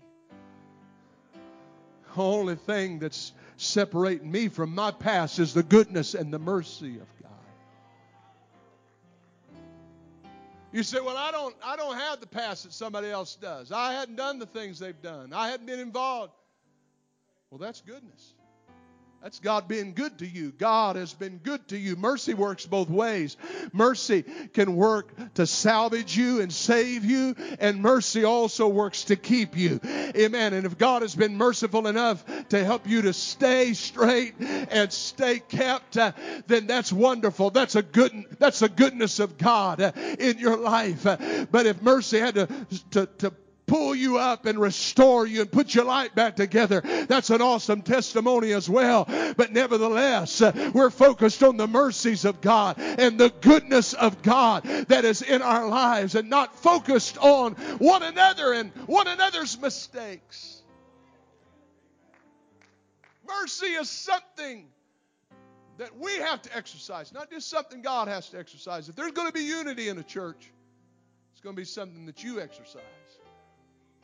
The 2.16 2.22
only 2.22 2.56
thing 2.56 3.00
that's 3.00 3.32
separating 3.56 4.30
me 4.30 4.50
from 4.50 4.76
my 4.76 4.92
past 4.92 5.40
is 5.40 5.54
the 5.54 5.64
goodness 5.64 6.16
and 6.16 6.34
the 6.34 6.40
mercy 6.40 6.98
of 7.00 7.08
You 10.72 10.84
say, 10.84 11.00
"Well, 11.00 11.18
I 11.18 11.32
don't 11.32 11.56
I 11.64 11.76
don't 11.76 11.98
have 11.98 12.20
the 12.20 12.28
past 12.28 12.64
that 12.64 12.74
somebody 12.74 13.10
else 13.10 13.36
does. 13.36 13.72
I 13.72 13.94
hadn't 13.94 14.16
done 14.16 14.40
the 14.40 14.46
things 14.46 14.80
they've 14.80 15.02
done. 15.02 15.34
I 15.34 15.50
hadn't 15.50 15.66
been 15.66 15.80
involved." 15.80 16.34
Well, 17.50 17.58
that's 17.58 17.82
goodness. 17.82 18.34
That's 19.22 19.40
God 19.40 19.68
being 19.68 19.94
good 19.94 20.20
to 20.20 20.26
you. 20.26 20.54
God 20.58 20.96
has 20.96 21.14
been 21.14 21.40
good 21.40 21.68
to 21.70 21.78
you. 21.78 21.98
Mercy 21.98 22.34
works 22.34 22.66
both 22.66 22.90
ways. 22.90 23.36
Mercy 23.74 24.24
can 24.54 24.78
work 24.78 25.34
to 25.34 25.46
salvage 25.46 26.16
you 26.16 26.40
and 26.40 26.54
save 26.54 27.04
you, 27.04 27.36
and 27.60 27.82
mercy 27.82 28.24
also 28.24 28.70
works 28.70 29.06
to 29.06 29.18
keep 29.18 29.58
you. 29.58 29.82
Amen. 29.84 30.54
And 30.54 30.66
if 30.66 30.78
God 30.78 31.02
has 31.02 31.16
been 31.16 31.36
merciful 31.36 31.88
enough 31.88 32.24
to 32.50 32.64
help 32.64 32.88
you 32.88 33.02
to 33.04 33.14
stay 33.14 33.74
straight 33.74 34.36
and 34.40 34.92
stay 34.92 35.40
kept, 35.40 35.98
uh, 35.98 36.14
then 36.48 36.66
that's 36.66 36.94
wonderful. 36.94 37.50
That's 37.50 37.76
a 37.76 37.82
good 37.82 38.14
that's 38.40 38.62
a 38.62 38.70
goodness 38.70 39.20
of 39.20 39.38
God 39.38 39.82
uh, 39.82 39.92
in 40.18 40.40
your 40.40 40.56
life. 40.56 41.06
Uh, 41.06 41.46
but 41.52 41.66
if 41.66 41.82
mercy 41.82 42.20
had 42.20 42.36
to 42.36 42.48
to, 42.92 43.06
to 43.18 43.34
pull 43.70 43.94
you 43.94 44.18
up 44.18 44.46
and 44.46 44.60
restore 44.60 45.28
you 45.28 45.42
and 45.42 45.52
put 45.52 45.76
your 45.76 45.86
life 45.86 46.14
back 46.16 46.36
together. 46.36 46.82
That's 46.82 47.30
an 47.30 47.42
awesome 47.42 47.84
testimony 47.84 48.52
as 48.52 48.68
well. 48.68 49.06
But 49.38 49.52
nevertheless, 49.52 50.42
uh, 50.42 50.72
we're 50.74 50.90
focused 50.90 51.44
on 51.44 51.58
the 51.58 51.68
mercies 51.68 52.26
of 52.26 52.42
God 52.42 52.78
and 52.80 53.20
the 53.20 53.30
goodness 53.42 53.94
of 53.94 54.22
God 54.24 54.64
that 54.64 55.06
is 55.06 55.22
in 55.22 55.42
our 55.42 55.68
lives 55.68 56.16
and 56.16 56.30
not 56.30 56.56
focused 56.56 57.18
on 57.20 57.54
one 57.78 58.02
another 58.02 58.54
and 58.54 58.72
one 58.88 59.08
another's 59.08 59.60
mistakes. 59.60 60.64
Mercy 63.28 63.68
is 63.68 63.90
something 63.90 64.66
that 65.78 65.96
we 65.98 66.12
have 66.18 66.42
to 66.42 66.58
exercise, 66.58 67.14
not 67.14 67.30
just 67.30 67.50
something 67.50 67.84
God 67.84 68.08
has 68.08 68.30
to 68.30 68.40
exercise. 68.40 68.90
If 68.90 68.96
there's 68.96 69.12
going 69.12 69.28
to 69.28 69.34
be 69.34 69.44
unity 69.44 69.90
in 69.90 69.98
a 70.00 70.04
church, 70.04 70.52
it's 71.32 71.42
going 71.42 71.56
to 71.56 71.62
be 71.62 71.66
something 71.66 72.08
that 72.08 72.24
you 72.24 72.42
exercise 72.42 72.82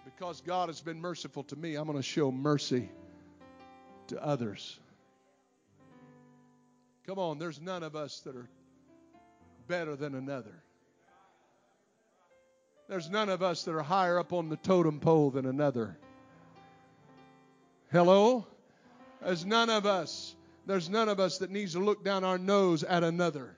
because 0.06 0.40
God 0.42 0.70
has 0.70 0.80
been 0.82 1.02
merciful 1.02 1.44
to 1.46 1.56
me, 1.56 1.76
I'm 1.76 1.86
going 1.86 1.98
to 1.98 2.04
show 2.04 2.32
mercy 2.32 2.90
to 4.08 4.24
others. 4.24 4.80
Come 7.08 7.18
on, 7.18 7.40
there's 7.40 7.60
none 7.60 7.84
of 7.84 7.96
us 7.96 8.20
that 8.22 8.36
are 8.36 8.48
better 9.68 9.96
than 9.96 10.14
another. 10.16 10.64
There's 12.88 13.10
none 13.10 13.30
of 13.30 13.42
us 13.42 13.64
that 13.64 13.74
are 13.74 13.82
higher 13.82 14.20
up 14.20 14.32
on 14.32 14.50
the 14.50 14.58
totem 14.58 15.00
pole 15.00 15.32
than 15.32 15.48
another. 15.48 15.98
Hello? 17.92 18.46
There's 19.24 19.46
none 19.46 19.72
of 19.72 19.88
us. 19.88 20.36
There's 20.68 20.90
none 20.90 21.10
of 21.10 21.20
us 21.20 21.40
that 21.40 21.50
needs 21.50 21.74
to 21.74 21.80
look 21.80 22.04
down 22.04 22.24
our 22.24 22.38
nose 22.38 22.84
at 22.84 23.04
another. 23.04 23.56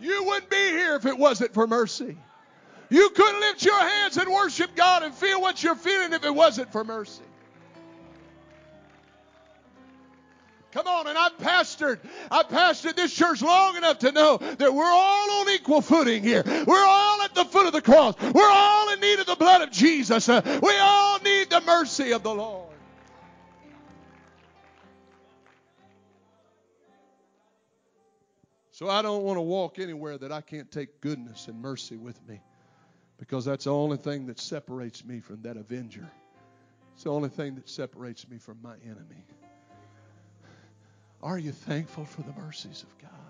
You 0.00 0.24
wouldn't 0.24 0.50
be 0.50 0.56
here 0.56 0.96
if 0.96 1.06
it 1.06 1.16
wasn't 1.16 1.54
for 1.54 1.66
mercy. 1.66 2.18
You 2.92 3.08
couldn't 3.08 3.40
lift 3.40 3.64
your 3.64 3.80
hands 3.80 4.18
and 4.18 4.30
worship 4.30 4.76
God 4.76 5.02
and 5.02 5.14
feel 5.14 5.40
what 5.40 5.62
you're 5.64 5.74
feeling 5.74 6.12
if 6.12 6.24
it 6.24 6.34
wasn't 6.34 6.70
for 6.72 6.84
mercy. 6.84 7.22
Come 10.72 10.86
on, 10.86 11.06
and 11.06 11.16
I've 11.16 11.38
pastored, 11.38 12.00
I've 12.30 12.48
pastored 12.48 12.94
this 12.94 13.14
church 13.14 13.40
long 13.40 13.78
enough 13.78 14.00
to 14.00 14.12
know 14.12 14.36
that 14.36 14.74
we're 14.74 14.84
all 14.84 15.40
on 15.40 15.48
equal 15.48 15.80
footing 15.80 16.22
here. 16.22 16.42
We're 16.44 16.84
all 16.84 17.22
at 17.22 17.34
the 17.34 17.46
foot 17.46 17.64
of 17.64 17.72
the 17.72 17.80
cross. 17.80 18.14
We're 18.20 18.50
all 18.50 18.92
in 18.92 19.00
need 19.00 19.20
of 19.20 19.26
the 19.26 19.36
blood 19.36 19.62
of 19.62 19.70
Jesus. 19.70 20.28
Uh, 20.28 20.42
we 20.62 20.76
all 20.76 21.18
need 21.20 21.48
the 21.48 21.62
mercy 21.62 22.12
of 22.12 22.22
the 22.22 22.34
Lord. 22.34 22.74
So 28.72 28.90
I 28.90 29.00
don't 29.00 29.22
want 29.22 29.38
to 29.38 29.42
walk 29.42 29.78
anywhere 29.78 30.18
that 30.18 30.30
I 30.30 30.42
can't 30.42 30.70
take 30.70 31.00
goodness 31.00 31.48
and 31.48 31.62
mercy 31.62 31.96
with 31.96 32.20
me 32.28 32.42
because 33.22 33.44
that's 33.44 33.66
the 33.66 33.72
only 33.72 33.98
thing 33.98 34.26
that 34.26 34.40
separates 34.40 35.04
me 35.04 35.20
from 35.20 35.42
that 35.42 35.56
avenger. 35.56 36.10
It's 36.94 37.04
the 37.04 37.10
only 37.10 37.28
thing 37.28 37.54
that 37.54 37.68
separates 37.68 38.28
me 38.28 38.36
from 38.36 38.58
my 38.60 38.74
enemy. 38.84 39.24
Are 41.22 41.38
you 41.38 41.52
thankful 41.52 42.04
for 42.04 42.22
the 42.22 42.32
mercies 42.32 42.82
of 42.82 42.98
God? 42.98 43.21